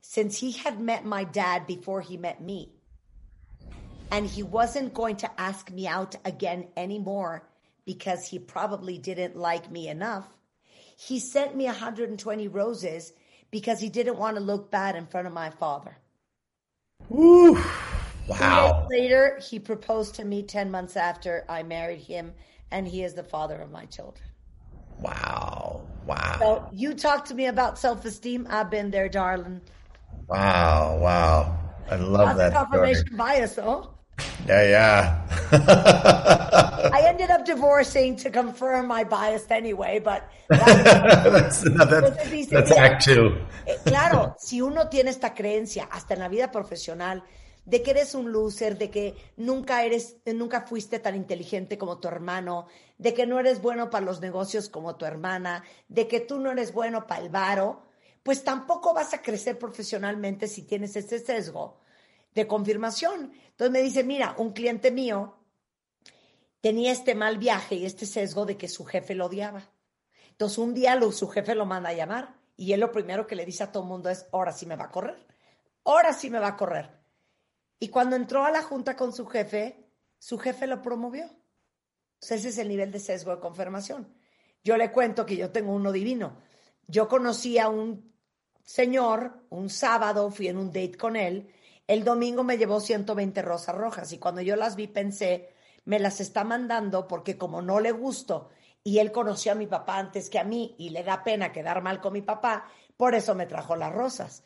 since 0.00 0.38
he 0.38 0.52
had 0.52 0.80
met 0.80 1.04
my 1.04 1.24
dad 1.24 1.66
before 1.66 2.00
he 2.00 2.16
met 2.16 2.40
me, 2.40 2.72
and 4.10 4.26
he 4.26 4.42
wasn't 4.42 4.94
going 4.94 5.16
to 5.16 5.40
ask 5.40 5.70
me 5.70 5.86
out 5.86 6.16
again 6.24 6.68
anymore 6.76 7.46
because 7.84 8.26
he 8.26 8.38
probably 8.38 8.96
didn't 8.96 9.36
like 9.36 9.70
me 9.70 9.88
enough, 9.88 10.26
he 10.96 11.18
sent 11.18 11.56
me 11.56 11.66
120 11.66 12.48
roses 12.48 13.12
because 13.50 13.80
he 13.80 13.88
didn't 13.88 14.18
want 14.18 14.36
to 14.36 14.42
look 14.42 14.70
bad 14.70 14.96
in 14.96 15.06
front 15.06 15.26
of 15.26 15.32
my 15.32 15.50
father. 15.50 15.96
Wow. 18.28 18.86
later, 18.90 19.40
he 19.42 19.58
proposed 19.58 20.14
to 20.16 20.24
me 20.24 20.42
10 20.42 20.70
months 20.70 20.96
after 20.96 21.44
I 21.48 21.62
married 21.62 22.00
him, 22.00 22.34
and 22.70 22.86
he 22.86 23.02
is 23.02 23.14
the 23.14 23.22
father 23.22 23.56
of 23.56 23.70
my 23.70 23.86
children. 23.86 24.28
Wow. 25.00 25.57
Wow. 26.08 26.36
So 26.40 26.68
you 26.72 26.94
talk 26.94 27.26
to 27.26 27.34
me 27.34 27.46
about 27.46 27.78
self-esteem. 27.78 28.46
I've 28.48 28.70
been 28.70 28.90
there, 28.90 29.10
darling. 29.10 29.60
Wow. 30.26 30.98
Wow. 31.02 31.58
I 31.90 31.96
love 31.96 32.36
That's 32.36 32.38
that 32.38 32.52
story. 32.52 32.64
confirmation 32.64 33.16
bias, 33.16 33.54
though. 33.54 33.90
Yeah, 34.46 34.64
yeah. 34.64 35.50
I 36.92 37.02
ended 37.06 37.30
up 37.30 37.44
divorcing 37.44 38.16
to 38.16 38.30
confirm 38.30 38.86
my 38.86 39.04
bias 39.04 39.50
anyway, 39.50 40.00
but 40.02 40.28
that's, 40.48 41.64
no, 41.64 41.84
that's, 41.84 42.30
dice, 42.30 42.46
that's 42.48 42.70
mira, 42.70 42.80
act 42.80 43.04
two. 43.04 43.36
eh, 43.66 43.76
claro, 43.84 44.34
si 44.38 44.62
uno 44.62 44.88
tiene 44.88 45.10
esta 45.10 45.34
creencia, 45.34 45.88
hasta 45.90 46.14
en 46.14 46.20
la 46.20 46.28
vida 46.28 46.50
profesional, 46.50 47.22
de 47.68 47.82
que 47.82 47.90
eres 47.90 48.14
un 48.14 48.32
loser, 48.32 48.78
de 48.78 48.88
que 48.88 49.14
nunca 49.36 49.84
eres, 49.84 50.16
nunca 50.24 50.62
fuiste 50.62 51.00
tan 51.00 51.14
inteligente 51.14 51.76
como 51.76 51.98
tu 52.00 52.08
hermano, 52.08 52.66
de 52.96 53.12
que 53.12 53.26
no 53.26 53.38
eres 53.38 53.60
bueno 53.60 53.90
para 53.90 54.06
los 54.06 54.22
negocios 54.22 54.70
como 54.70 54.96
tu 54.96 55.04
hermana, 55.04 55.62
de 55.86 56.08
que 56.08 56.20
tú 56.20 56.38
no 56.38 56.50
eres 56.50 56.72
bueno 56.72 57.06
para 57.06 57.20
el 57.22 57.28
varo, 57.28 57.82
pues 58.22 58.42
tampoco 58.42 58.94
vas 58.94 59.12
a 59.12 59.20
crecer 59.20 59.58
profesionalmente 59.58 60.48
si 60.48 60.62
tienes 60.62 60.96
ese 60.96 61.18
sesgo 61.18 61.78
de 62.34 62.46
confirmación. 62.46 63.32
Entonces 63.50 63.70
me 63.70 63.82
dice, 63.82 64.02
mira, 64.02 64.34
un 64.38 64.52
cliente 64.54 64.90
mío 64.90 65.36
tenía 66.62 66.90
este 66.90 67.14
mal 67.14 67.36
viaje 67.36 67.74
y 67.74 67.84
este 67.84 68.06
sesgo 68.06 68.46
de 68.46 68.56
que 68.56 68.68
su 68.68 68.86
jefe 68.86 69.14
lo 69.14 69.26
odiaba. 69.26 69.70
Entonces 70.30 70.56
un 70.56 70.72
día 70.72 70.94
lo- 70.96 71.12
su 71.12 71.28
jefe 71.28 71.54
lo 71.54 71.66
manda 71.66 71.90
a 71.90 71.94
llamar 71.94 72.34
y 72.56 72.72
él 72.72 72.80
lo 72.80 72.92
primero 72.92 73.26
que 73.26 73.36
le 73.36 73.44
dice 73.44 73.62
a 73.64 73.72
todo 73.72 73.82
el 73.82 73.90
mundo 73.90 74.08
es, 74.08 74.26
ahora 74.32 74.52
sí 74.52 74.64
me 74.64 74.76
va 74.76 74.84
a 74.84 74.90
correr, 74.90 75.26
ahora 75.84 76.14
sí 76.14 76.30
me 76.30 76.38
va 76.38 76.48
a 76.48 76.56
correr. 76.56 76.97
Y 77.78 77.88
cuando 77.88 78.16
entró 78.16 78.44
a 78.44 78.50
la 78.50 78.62
junta 78.62 78.96
con 78.96 79.12
su 79.12 79.26
jefe, 79.26 79.88
su 80.18 80.38
jefe 80.38 80.66
lo 80.66 80.82
promovió. 80.82 81.30
Ese 82.20 82.48
es 82.48 82.58
el 82.58 82.68
nivel 82.68 82.90
de 82.90 82.98
sesgo 82.98 83.34
de 83.34 83.40
confirmación. 83.40 84.12
Yo 84.64 84.76
le 84.76 84.90
cuento 84.90 85.24
que 85.24 85.36
yo 85.36 85.50
tengo 85.50 85.72
uno 85.72 85.92
divino. 85.92 86.40
Yo 86.86 87.08
conocí 87.08 87.58
a 87.58 87.68
un 87.68 88.12
señor, 88.64 89.46
un 89.50 89.70
sábado 89.70 90.30
fui 90.30 90.48
en 90.48 90.58
un 90.58 90.68
date 90.68 90.96
con 90.96 91.16
él, 91.16 91.50
el 91.86 92.04
domingo 92.04 92.44
me 92.44 92.58
llevó 92.58 92.80
120 92.80 93.40
rosas 93.40 93.74
rojas 93.74 94.12
y 94.12 94.18
cuando 94.18 94.42
yo 94.42 94.56
las 94.56 94.76
vi 94.76 94.88
pensé, 94.88 95.48
me 95.86 95.98
las 95.98 96.20
está 96.20 96.44
mandando 96.44 97.08
porque 97.08 97.38
como 97.38 97.62
no 97.62 97.80
le 97.80 97.92
gusto 97.92 98.50
y 98.84 98.98
él 98.98 99.10
conoció 99.10 99.52
a 99.52 99.54
mi 99.54 99.66
papá 99.66 99.96
antes 99.96 100.28
que 100.28 100.38
a 100.38 100.44
mí 100.44 100.74
y 100.78 100.90
le 100.90 101.02
da 101.02 101.24
pena 101.24 101.50
quedar 101.50 101.82
mal 101.82 102.02
con 102.02 102.12
mi 102.12 102.20
papá, 102.20 102.70
por 102.96 103.14
eso 103.14 103.34
me 103.34 103.46
trajo 103.46 103.74
las 103.74 103.92
rosas. 103.92 104.44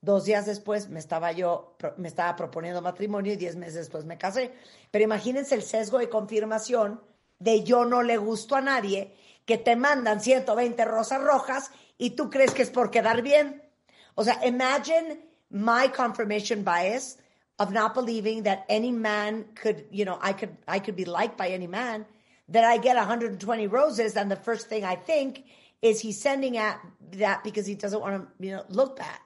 Dos 0.00 0.24
días 0.24 0.46
después 0.46 0.88
me 0.88 1.00
estaba 1.00 1.32
yo, 1.32 1.76
me 1.96 2.08
estaba 2.08 2.36
proponiendo 2.36 2.80
matrimonio 2.80 3.32
y 3.32 3.36
diez 3.36 3.56
meses 3.56 3.74
después 3.74 4.04
me 4.04 4.16
casé. 4.16 4.52
Pero 4.90 5.04
imagínense 5.04 5.54
el 5.54 5.62
sesgo 5.62 5.98
de 5.98 6.08
confirmación 6.08 7.00
de 7.38 7.64
yo 7.64 7.84
no 7.84 8.02
le 8.02 8.16
gusto 8.16 8.54
a 8.54 8.60
nadie, 8.60 9.14
que 9.44 9.58
te 9.58 9.76
mandan 9.76 10.20
120 10.20 10.84
rosas 10.84 11.22
rojas 11.22 11.70
y 11.96 12.10
tú 12.10 12.30
crees 12.30 12.52
que 12.52 12.62
es 12.62 12.70
por 12.70 12.90
quedar 12.90 13.22
bien. 13.22 13.62
O 14.14 14.24
sea, 14.24 14.40
imagine 14.44 15.18
my 15.50 15.88
confirmation 15.88 16.62
bias 16.62 17.18
of 17.58 17.72
not 17.72 17.94
believing 17.94 18.44
that 18.44 18.64
any 18.68 18.92
man 18.92 19.46
could, 19.54 19.84
you 19.90 20.04
know, 20.04 20.18
I 20.22 20.32
could, 20.32 20.56
I 20.68 20.78
could 20.78 20.96
be 20.96 21.04
liked 21.04 21.36
by 21.36 21.48
any 21.48 21.66
man, 21.66 22.06
that 22.48 22.64
I 22.64 22.78
get 22.78 22.96
120 22.96 23.66
roses 23.66 24.16
and 24.16 24.30
the 24.30 24.36
first 24.36 24.68
thing 24.68 24.84
I 24.84 24.94
think 24.94 25.44
is 25.82 26.00
he's 26.00 26.20
sending 26.20 26.56
at 26.56 26.80
that 27.12 27.42
because 27.44 27.66
he 27.66 27.74
doesn't 27.74 28.00
want 28.00 28.22
to, 28.22 28.44
you 28.44 28.52
know, 28.52 28.64
look 28.68 28.98
bad. 28.98 29.18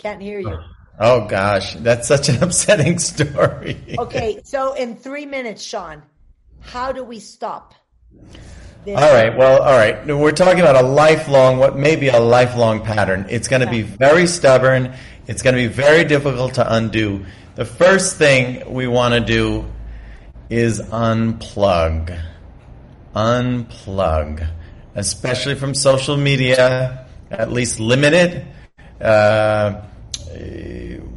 Can't 0.00 0.22
hear 0.22 0.40
you. 0.40 0.58
Oh 0.98 1.26
gosh, 1.26 1.74
that's 1.74 2.08
such 2.08 2.30
an 2.30 2.42
upsetting 2.42 2.98
story. 2.98 3.78
Okay, 3.98 4.40
so 4.44 4.72
in 4.72 4.96
three 4.96 5.26
minutes, 5.26 5.62
Sean, 5.62 6.02
how 6.60 6.90
do 6.90 7.04
we 7.04 7.18
stop? 7.18 7.74
This? 8.86 8.96
All 8.96 9.12
right. 9.12 9.36
Well, 9.36 9.60
all 9.60 9.76
right. 9.76 10.06
We're 10.06 10.32
talking 10.32 10.60
about 10.60 10.82
a 10.82 10.86
lifelong, 10.86 11.58
what 11.58 11.76
may 11.76 11.96
be 11.96 12.08
a 12.08 12.18
lifelong 12.18 12.82
pattern. 12.82 13.26
It's 13.28 13.46
going 13.46 13.60
to 13.60 13.70
be 13.70 13.82
very 13.82 14.26
stubborn. 14.26 14.94
It's 15.26 15.42
going 15.42 15.54
to 15.54 15.60
be 15.60 15.68
very 15.68 16.04
difficult 16.04 16.54
to 16.54 16.74
undo. 16.74 17.26
The 17.56 17.66
first 17.66 18.16
thing 18.16 18.72
we 18.72 18.86
want 18.86 19.12
to 19.12 19.20
do 19.20 19.70
is 20.48 20.80
unplug. 20.80 22.18
Unplug. 23.14 24.48
Especially 24.94 25.56
from 25.56 25.74
social 25.74 26.16
media. 26.16 27.06
At 27.30 27.52
least 27.52 27.80
limit 27.80 28.14
it. 28.14 28.46
Uh, 28.98 29.82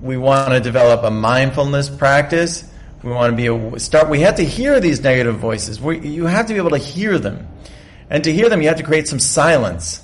we 0.02 0.18
want 0.18 0.52
to 0.52 0.60
develop 0.60 1.04
a 1.04 1.12
mindfulness 1.12 1.90
practice. 1.90 2.66
We 3.04 3.12
want 3.12 3.32
to 3.32 3.38
be 3.38 3.48
a, 3.48 3.80
start. 3.80 4.10
We 4.10 4.22
have 4.22 4.36
to 4.36 4.46
hear 4.46 4.80
these 4.80 5.02
negative 5.02 5.38
voices. 5.38 5.80
We, 5.80 6.00
you 6.00 6.26
have 6.26 6.48
to 6.48 6.54
be 6.54 6.58
able 6.58 6.72
to 6.72 6.78
hear 6.78 7.20
them, 7.20 7.48
and 8.10 8.24
to 8.24 8.32
hear 8.32 8.50
them, 8.50 8.62
you 8.62 8.70
have 8.70 8.78
to 8.78 8.84
create 8.84 9.08
some 9.08 9.20
silence, 9.20 10.02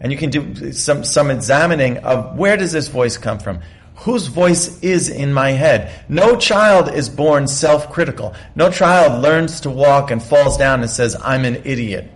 and 0.00 0.12
you 0.12 0.18
can 0.18 0.30
do 0.30 0.72
some 0.72 1.02
some 1.04 1.30
examining 1.30 1.98
of 1.98 2.36
where 2.36 2.56
does 2.56 2.72
this 2.72 2.88
voice 2.88 3.16
come 3.16 3.38
from. 3.38 3.60
Whose 3.96 4.28
voice 4.28 4.80
is 4.82 5.10
in 5.10 5.32
my 5.32 5.50
head? 5.50 5.92
No 6.08 6.36
child 6.36 6.92
is 6.94 7.10
born 7.10 7.46
self-critical. 7.46 8.34
No 8.54 8.70
child 8.70 9.22
learns 9.22 9.60
to 9.60 9.70
walk 9.70 10.10
and 10.10 10.22
falls 10.22 10.56
down 10.56 10.80
and 10.80 10.90
says, 10.90 11.16
"I'm 11.22 11.44
an 11.44 11.62
idiot." 11.64 12.10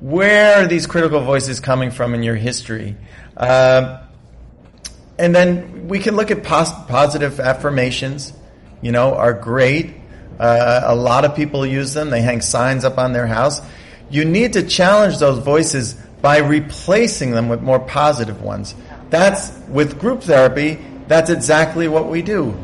Where 0.00 0.62
are 0.62 0.66
these 0.66 0.86
critical 0.86 1.20
voices 1.20 1.60
coming 1.60 1.90
from 1.90 2.14
in 2.14 2.22
your 2.22 2.36
history? 2.36 2.96
Uh, 3.36 3.98
and 5.20 5.34
then 5.34 5.88
we 5.88 5.98
can 5.98 6.16
look 6.16 6.30
at 6.30 6.42
pos- 6.42 6.72
positive 6.86 7.38
affirmations. 7.38 8.32
You 8.80 8.92
know 8.92 9.14
are 9.14 9.34
great. 9.34 9.94
Uh, 10.38 10.82
a 10.84 10.94
lot 10.94 11.24
of 11.24 11.36
people 11.36 11.66
use 11.66 11.92
them. 11.92 12.08
They 12.08 12.22
hang 12.22 12.40
signs 12.40 12.84
up 12.84 12.96
on 12.96 13.12
their 13.12 13.26
house. 13.26 13.60
You 14.08 14.24
need 14.24 14.54
to 14.54 14.66
challenge 14.66 15.18
those 15.18 15.38
voices 15.38 15.94
by 16.22 16.38
replacing 16.38 17.32
them 17.32 17.48
with 17.48 17.60
more 17.60 17.78
positive 17.78 18.42
ones. 18.42 18.74
That's 19.10 19.56
with 19.68 19.98
group 19.98 20.22
therapy 20.22 20.78
that's 21.08 21.28
exactly 21.28 21.88
what 21.88 22.08
we 22.08 22.22
do. 22.22 22.56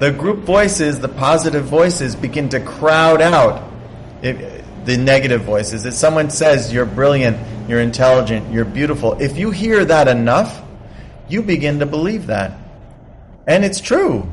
The 0.00 0.10
group 0.10 0.40
voices 0.40 0.98
the 0.98 1.08
positive 1.08 1.64
voices 1.64 2.16
begin 2.16 2.48
to 2.48 2.60
crowd 2.60 3.22
out 3.22 3.70
the 4.20 4.96
negative 4.98 5.42
voices. 5.42 5.86
If 5.86 5.94
someone 5.94 6.28
says 6.28 6.72
you're 6.72 6.86
brilliant 6.86 7.38
you're 7.68 7.80
intelligent 7.80 8.52
you're 8.52 8.64
beautiful 8.64 9.14
if 9.22 9.38
you 9.38 9.50
hear 9.50 9.84
that 9.84 10.08
enough 10.08 10.63
you 11.28 11.42
begin 11.42 11.78
to 11.80 11.86
believe 11.86 12.26
that. 12.26 12.58
And 13.46 13.64
it's 13.64 13.80
true. 13.80 14.30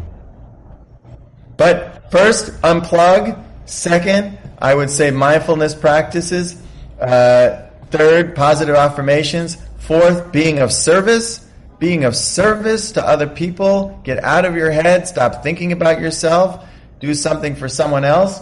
But 1.58 2.12
first, 2.12 2.52
unplug. 2.62 3.44
Second, 3.66 4.38
I 4.60 4.74
would 4.74 4.90
say 4.90 5.12
mindfulness 5.12 5.76
practices. 5.76 6.62
Uh, 7.00 7.70
third, 7.90 8.36
positive 8.36 8.76
affirmations. 8.76 9.58
Fourth, 9.78 10.32
being 10.32 10.60
of 10.60 10.72
service. 10.72 11.46
Being 11.80 12.04
of 12.04 12.16
service 12.16 12.92
to 12.94 13.06
other 13.06 13.28
people. 13.28 14.00
Get 14.04 14.24
out 14.24 14.46
of 14.46 14.56
your 14.56 14.72
head. 14.72 15.08
Stop 15.08 15.44
thinking 15.44 15.72
about 15.72 16.00
yourself. 16.00 16.66
Do 17.00 17.14
something 17.14 17.56
for 17.56 17.68
someone 17.68 18.06
else. 18.06 18.40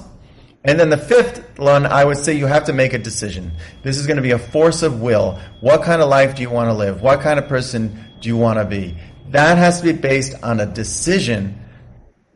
And 0.66 0.78
then 0.78 0.90
the 0.90 0.98
fifth 0.98 1.58
one, 1.58 1.86
I 1.86 2.04
would 2.04 2.18
say 2.18 2.34
you 2.34 2.46
have 2.46 2.66
to 2.66 2.74
make 2.74 2.94
a 2.94 2.98
decision. 2.98 3.54
This 3.82 3.98
is 3.98 4.06
going 4.06 4.18
to 4.18 4.24
be 4.24 4.32
a 4.32 4.40
force 4.40 4.84
of 4.84 5.02
will. 5.02 5.40
What 5.62 5.84
kind 5.84 6.02
of 6.02 6.10
life 6.10 6.36
do 6.36 6.42
you 6.42 6.50
want 6.50 6.70
to 6.70 6.74
live? 6.74 7.02
What 7.02 7.22
kind 7.22 7.40
of 7.40 7.48
person 7.48 8.09
do 8.22 8.30
you 8.30 8.38
want 8.38 8.60
to 8.60 8.66
be? 8.66 8.98
That 9.30 9.58
has 9.58 9.80
to 9.82 9.94
be 9.94 10.00
based 10.00 10.36
on 10.44 10.60
a 10.60 10.66
decision. 10.66 11.60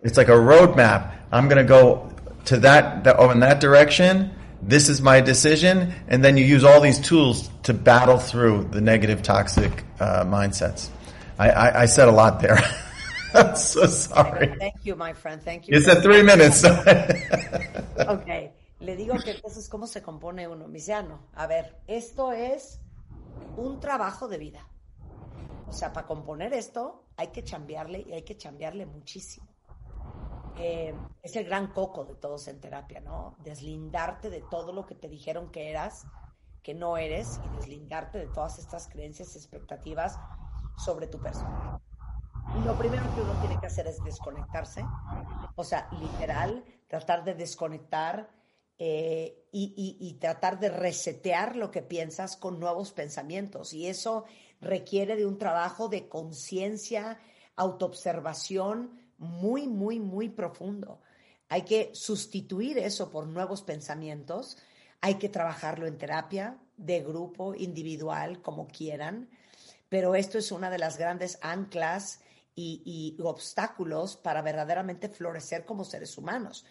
It's 0.04 0.18
like 0.18 0.28
a 0.28 0.32
roadmap. 0.32 1.16
I'm 1.32 1.48
going 1.48 1.58
to 1.58 1.68
go 1.68 2.12
to 2.46 2.58
that, 2.58 3.04
that 3.04 3.16
oh, 3.20 3.32
in 3.32 3.40
that 3.40 3.60
direction. 3.60 4.32
This 4.62 4.90
is 4.90 5.02
my 5.02 5.22
decision. 5.22 5.94
And 6.08 6.24
then 6.24 6.38
you 6.38 6.46
use 6.46 6.64
all 6.64 6.80
these 6.82 7.00
tools 7.00 7.50
to 7.64 7.74
battle 7.74 8.18
through 8.18 8.66
the 8.66 8.82
negative, 8.82 9.24
toxic 9.24 9.84
uh, 10.00 10.24
mindsets. 10.24 10.90
I, 11.40 11.50
I, 11.50 11.82
I 11.82 11.86
said 11.86 12.08
a 12.08 12.12
lot 12.12 12.40
there. 12.40 12.60
I'm 13.34 13.56
so 13.56 13.88
sorry. 13.88 14.56
Thank 14.60 14.86
you, 14.86 14.96
my 14.96 15.14
friend. 15.14 15.42
Thank 15.42 15.68
you. 15.68 15.76
It's 15.76 15.88
a 15.88 16.02
three 16.02 16.22
minutes. 16.22 16.64
Ok, 18.08 18.28
le 18.80 18.96
digo 18.98 19.16
que 19.24 19.32
entonces 19.32 19.70
cómo 19.70 19.88
se 19.88 20.02
compone 20.02 20.48
uno. 20.48 20.68
Me 20.68 20.74
dice, 20.74 20.94
ah, 20.94 21.04
no, 21.04 21.20
a 21.36 21.46
ver, 21.46 21.78
esto 21.88 22.34
es 22.34 22.80
un 23.56 23.80
trabajo 23.80 24.28
de 24.28 24.38
vida. 24.40 24.68
O 25.68 25.72
sea, 25.72 25.94
para 25.94 26.08
componer 26.08 26.54
esto 26.54 27.06
hay 27.18 27.28
que 27.28 27.44
chambearle 27.44 28.06
y 28.08 28.14
hay 28.14 28.24
que 28.24 28.38
chambearle 28.38 28.86
muchísimo. 28.86 29.48
Eh, 30.58 30.94
es 31.22 31.36
el 31.36 31.46
gran 31.46 31.68
coco 31.68 32.06
de 32.06 32.16
todos 32.16 32.48
en 32.48 32.60
terapia, 32.62 33.00
¿no? 33.00 33.36
Deslindarte 33.44 34.30
de 34.30 34.42
todo 34.42 34.72
lo 34.72 34.86
que 34.86 34.96
te 34.96 35.10
dijeron 35.10 35.52
que 35.52 35.70
eras, 35.70 36.06
que 36.62 36.74
no 36.74 36.98
eres, 36.98 37.40
y 37.44 37.56
deslindarte 37.58 38.20
de 38.20 38.28
todas 38.28 38.60
estas 38.60 38.88
creencias 38.88 39.36
y 39.36 39.40
expectativas 39.40 40.20
sobre 40.78 41.08
tu 41.08 41.20
persona. 41.20 41.82
Lo 42.66 42.78
primero 42.78 43.04
que 43.16 43.22
uno 43.22 43.34
tiene 43.40 43.60
que 43.60 43.66
hacer 43.66 43.88
es 43.88 44.04
desconectarse, 44.04 44.86
o 45.56 45.64
sea, 45.64 45.90
literal, 45.92 46.64
tratar 46.88 47.24
de 47.24 47.34
desconectar 47.34 48.30
eh, 48.78 49.48
y, 49.52 50.18
tratar 50.20 50.60
de 50.60 50.70
resetear 50.70 51.56
lo 51.56 51.72
que 51.72 51.82
piensas 51.82 52.38
con 52.38 52.60
nuevos 52.60 52.92
pensamientos. 52.92 53.74
Y 53.74 53.88
eso 53.88 54.26
requiere 54.64 55.16
de 55.16 55.26
un 55.26 55.38
trabajo 55.38 55.90
de 55.90 56.08
conciencia, 56.08 57.20
autoobservación 57.56 59.00
muy, 59.18 59.68
muy, 59.68 60.00
muy 60.00 60.30
profundo. 60.30 61.02
Hay 61.50 61.64
que 61.64 61.92
sustituir 61.94 62.78
eso 62.78 63.12
por 63.12 63.28
nuevos 63.28 63.62
pensamientos. 63.62 64.58
Hay 65.02 65.16
que 65.16 65.30
trabajarlo 65.30 65.86
en 65.86 65.98
terapia, 65.98 66.58
de 66.78 67.02
grupo, 67.02 67.54
individual, 67.56 68.42
como 68.42 68.68
quieran. 68.68 69.30
Pero 69.90 70.16
esto 70.16 70.38
es 70.38 70.52
una 70.52 70.70
de 70.70 70.80
las 70.80 70.98
grandes 70.98 71.38
anclas 71.42 72.22
y, 72.56 73.16
obstáculos 73.22 74.18
para 74.18 74.42
verdaderamente 74.42 75.10
florecer 75.10 75.66
como 75.66 75.84
seres 75.84 76.18
humanos. 76.18 76.66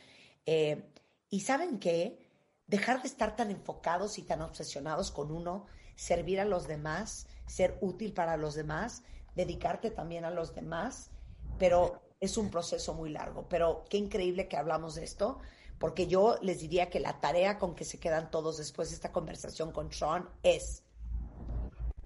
Eh, 0.46 0.82
y 1.28 1.40
saben 1.40 1.78
qué? 1.78 2.18
Dejar 2.66 3.02
de 3.02 3.08
estar 3.08 3.36
tan 3.36 3.50
enfocados 3.50 4.18
y 4.18 4.22
tan 4.22 4.42
obsesionados 4.42 5.10
con 5.10 5.30
uno, 5.30 5.66
servir 5.94 6.40
a 6.40 6.44
los 6.44 6.66
demás, 6.66 7.26
ser 7.46 7.78
útil 7.80 8.12
para 8.12 8.36
los 8.36 8.54
demás, 8.54 9.02
dedicarte 9.34 9.90
también 9.90 10.24
a 10.24 10.30
los 10.30 10.54
demás, 10.54 11.10
pero 11.58 12.00
es 12.20 12.36
un 12.36 12.50
proceso 12.50 12.94
muy 12.94 13.10
largo. 13.10 13.46
Pero 13.48 13.84
qué 13.88 13.96
increíble 13.96 14.48
que 14.48 14.56
hablamos 14.56 14.94
de 14.94 15.04
esto, 15.04 15.38
porque 15.78 16.06
yo 16.06 16.38
les 16.40 16.60
diría 16.60 16.90
que 16.90 17.00
la 17.00 17.20
tarea 17.20 17.58
con 17.58 17.74
que 17.74 17.84
se 17.84 17.98
quedan 17.98 18.30
todos 18.30 18.58
después 18.58 18.90
de 18.90 18.94
esta 18.94 19.12
conversación 19.12 19.72
con 19.72 19.92
Sean 19.92 20.28
es, 20.42 20.84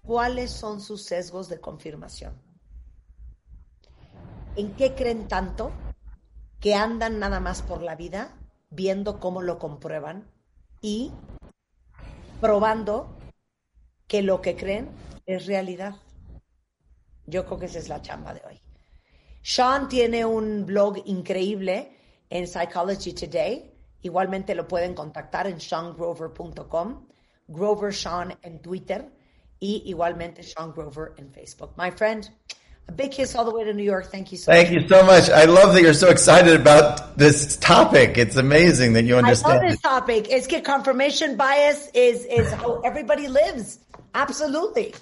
¿cuáles 0.03 0.51
son 0.51 0.81
sus 0.81 1.03
sesgos 1.03 1.49
de 1.49 1.61
confirmación? 1.61 2.41
¿En 4.57 4.75
qué 4.75 4.95
creen 4.95 5.29
tanto 5.29 5.71
que 6.61 6.75
andan 6.75 7.19
nada 7.19 7.41
más 7.41 7.61
por 7.61 7.83
la 7.83 7.95
vida 7.95 8.35
viendo 8.71 9.21
cómo 9.21 9.43
lo 9.43 9.59
comprueban 9.59 10.31
y 10.81 11.13
probando 12.41 13.15
que 14.07 14.23
lo 14.23 14.41
que 14.41 14.57
creen 14.57 14.89
es 15.27 15.47
realidad. 15.47 15.95
Yo 17.27 17.45
creo 17.45 17.59
que 17.59 17.67
esa 17.67 17.81
es 17.81 17.89
la 17.89 18.01
chamba 18.01 18.33
de 18.33 18.43
hoy. 18.49 18.61
Sean 19.43 19.89
tiene 19.89 20.25
un 20.25 20.65
blog 20.65 21.03
increíble 21.07 21.97
en 22.31 22.47
Psychology 22.47 23.13
Today. 23.13 23.73
Igualmente 24.03 24.55
lo 24.55 24.67
pueden 24.67 24.95
contactar 24.95 25.47
en 25.47 25.61
seangrover.com, 25.61 27.07
Grover 27.49 27.93
Sean 27.93 28.37
en 28.43 28.61
Twitter 28.61 29.11
y 29.59 29.83
igualmente 29.87 30.43
Sean 30.43 30.73
Grover 30.73 31.13
en 31.17 31.33
Facebook. 31.33 31.73
My 31.77 31.91
friend, 31.91 32.29
a 32.89 32.93
big 32.93 33.11
kiss 33.11 33.35
all 33.35 33.45
the 33.45 33.51
way 33.51 33.65
to 33.65 33.73
New 33.73 33.85
York. 33.85 34.11
Thank 34.11 34.31
you 34.31 34.39
so 34.39 34.53
Thank 34.53 34.71
much. 34.71 34.83
you 34.83 34.89
so 34.89 35.05
much. 35.05 35.29
I 35.31 35.45
love 35.45 35.75
that 35.75 35.83
you're 35.83 35.95
so 35.95 36.09
excited 36.09 36.61
about 36.61 37.17
this 37.17 37.57
topic. 37.57 38.17
It's 38.17 38.37
amazing 38.37 38.93
that 38.93 39.05
you 39.05 39.17
understand. 39.17 39.53
I 39.53 39.57
love 39.57 39.71
this 39.71 39.81
topic. 39.81 40.27
It's 40.31 40.47
confirmation 40.65 41.37
bias 41.37 41.91
is 41.95 42.25
is 42.27 42.53
how 42.53 42.81
everybody 42.83 43.27
lives. 43.27 43.81
Absolutely. 44.15 44.95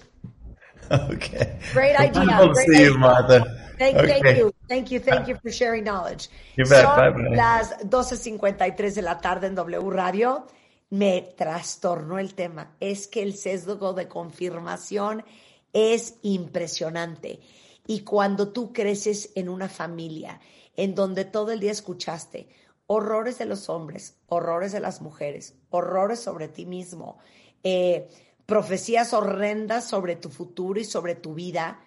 Okay. 1.14 1.58
Great 1.72 1.98
idea. 1.98 2.24
Great 2.24 2.56
see 2.56 2.74
idea. 2.74 2.86
you, 2.90 2.98
Martha. 2.98 3.44
Thank, 3.78 3.96
Okay. 3.96 4.20
thank 4.20 4.38
you. 4.38 4.52
Thank 4.68 4.90
you. 4.90 5.00
Thank 5.00 5.28
you 5.28 5.36
for 5.42 5.50
sharing 5.50 5.84
knowledge. 5.84 6.28
You 6.56 6.64
bet. 6.64 6.82
Son 6.84 6.96
Bye-bye. 7.14 7.36
las 7.36 7.76
12.53 7.80 8.94
de 8.94 9.02
la 9.02 9.18
tarde 9.20 9.46
en 9.48 9.54
W 9.54 9.90
Radio. 9.90 10.46
Me 10.90 11.22
trastornó 11.36 12.18
el 12.18 12.34
tema. 12.34 12.76
Es 12.80 13.08
que 13.08 13.22
el 13.22 13.34
sesgo 13.34 13.92
de 13.94 14.06
confirmación 14.06 15.24
es 15.72 16.14
impresionante. 16.22 17.40
Y 17.86 18.00
cuando 18.00 18.48
tú 18.52 18.72
creces 18.72 19.30
en 19.34 19.48
una 19.48 19.68
familia 19.68 20.40
en 20.76 20.94
donde 20.94 21.24
todo 21.24 21.50
el 21.52 21.60
día 21.60 21.72
escuchaste 21.72 22.48
horrores 22.86 23.38
de 23.38 23.46
los 23.46 23.68
hombres, 23.68 24.16
horrores 24.28 24.72
de 24.72 24.80
las 24.80 25.00
mujeres, 25.00 25.54
horrores 25.70 26.20
sobre 26.20 26.48
ti 26.48 26.64
mismo, 26.66 27.18
eh, 27.62 28.08
profecías 28.46 29.12
horrendas 29.12 29.88
sobre 29.88 30.16
tu 30.16 30.30
futuro 30.30 30.80
y 30.80 30.84
sobre 30.84 31.14
tu 31.14 31.34
vida, 31.34 31.80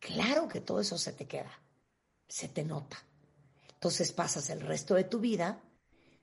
claro 0.00 0.48
que 0.48 0.60
todo 0.60 0.80
eso 0.80 0.98
se 0.98 1.12
te 1.12 1.26
queda, 1.26 1.52
se 2.28 2.48
te 2.48 2.64
nota. 2.64 2.98
Entonces 3.72 4.12
pasas 4.12 4.50
el 4.50 4.60
resto 4.60 4.94
de 4.94 5.04
tu 5.04 5.20
vida 5.20 5.60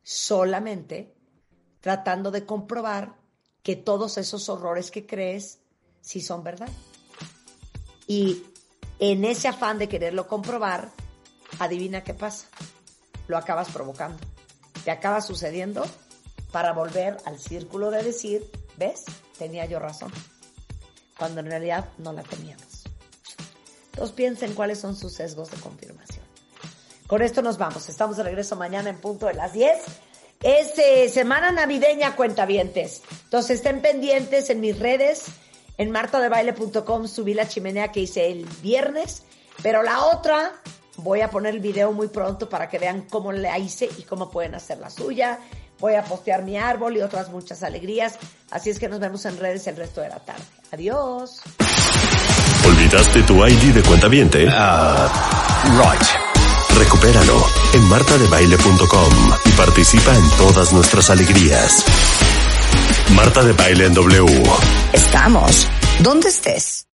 solamente 0.03 1.15
tratando 1.79 2.31
de 2.31 2.45
comprobar 2.45 3.15
que 3.63 3.75
todos 3.75 4.17
esos 4.17 4.49
horrores 4.49 4.91
que 4.91 5.05
crees 5.05 5.59
sí 6.01 6.21
son 6.21 6.43
verdad. 6.43 6.69
Y 8.07 8.43
en 8.99 9.25
ese 9.25 9.47
afán 9.47 9.79
de 9.79 9.89
quererlo 9.89 10.27
comprobar, 10.27 10.91
adivina 11.59 12.03
qué 12.03 12.13
pasa. 12.13 12.47
Lo 13.27 13.37
acabas 13.37 13.69
provocando. 13.69 14.19
Te 14.83 14.91
acaba 14.91 15.21
sucediendo 15.21 15.83
para 16.51 16.73
volver 16.73 17.17
al 17.25 17.39
círculo 17.39 17.89
de 17.89 18.03
decir, 18.03 18.49
¿ves? 18.77 19.05
Tenía 19.37 19.65
yo 19.65 19.79
razón. 19.79 20.11
Cuando 21.17 21.41
en 21.41 21.47
realidad 21.47 21.89
no 21.97 22.13
la 22.13 22.23
teníamos. 22.23 22.83
Entonces 23.91 24.15
piensen 24.15 24.53
cuáles 24.53 24.79
son 24.79 24.95
sus 24.95 25.13
sesgos 25.13 25.51
de 25.51 25.57
confirmación. 25.57 26.25
Con 27.07 27.21
esto 27.21 27.41
nos 27.41 27.57
vamos. 27.57 27.87
Estamos 27.87 28.17
de 28.17 28.23
regreso 28.23 28.55
mañana 28.55 28.89
en 28.89 28.97
punto 28.97 29.27
de 29.27 29.35
las 29.35 29.53
10. 29.53 29.77
Es 30.41 30.77
eh, 30.77 31.07
semana 31.09 31.51
navideña, 31.51 32.15
cuentavientes. 32.15 33.03
Entonces 33.23 33.57
estén 33.57 33.81
pendientes 33.81 34.49
en 34.49 34.59
mis 34.59 34.77
redes. 34.77 35.25
En 35.77 35.91
martadebaile.com 35.91 37.07
subí 37.07 37.33
la 37.33 37.47
chimenea 37.47 37.91
que 37.91 38.01
hice 38.01 38.31
el 38.31 38.45
viernes. 38.61 39.23
Pero 39.61 39.83
la 39.83 40.05
otra, 40.05 40.53
voy 40.97 41.21
a 41.21 41.29
poner 41.29 41.53
el 41.53 41.61
video 41.61 41.91
muy 41.91 42.07
pronto 42.07 42.49
para 42.49 42.69
que 42.69 42.79
vean 42.79 43.03
cómo 43.09 43.31
la 43.31 43.57
hice 43.59 43.89
y 43.97 44.03
cómo 44.03 44.29
pueden 44.29 44.55
hacer 44.55 44.79
la 44.79 44.89
suya. 44.89 45.39
Voy 45.79 45.95
a 45.95 46.03
postear 46.03 46.43
mi 46.43 46.57
árbol 46.57 46.97
y 46.97 47.01
otras 47.01 47.29
muchas 47.29 47.63
alegrías. 47.63 48.17
Así 48.51 48.69
es 48.69 48.79
que 48.79 48.87
nos 48.87 48.99
vemos 48.99 49.25
en 49.25 49.37
redes 49.37 49.67
el 49.67 49.75
resto 49.75 50.01
de 50.01 50.09
la 50.09 50.19
tarde. 50.19 50.43
Adiós. 50.71 51.41
¿Olvidaste 52.65 53.23
tu 53.23 53.45
ID 53.45 53.73
de 53.73 53.83
cuenta 53.83 54.07
viente? 54.07 54.45
Right. 54.45 56.03
Recupéralo 56.77 57.45
en 57.73 57.83
martadebaile.com 57.89 59.13
y 59.45 59.49
participa 59.51 60.15
en 60.15 60.29
todas 60.31 60.73
nuestras 60.73 61.09
alegrías. 61.09 61.85
Marta 63.13 63.43
de 63.43 63.53
Baile 63.53 63.85
en 63.85 63.93
W. 63.93 64.43
Estamos 64.93 65.67
donde 66.01 66.29
estés. 66.29 66.85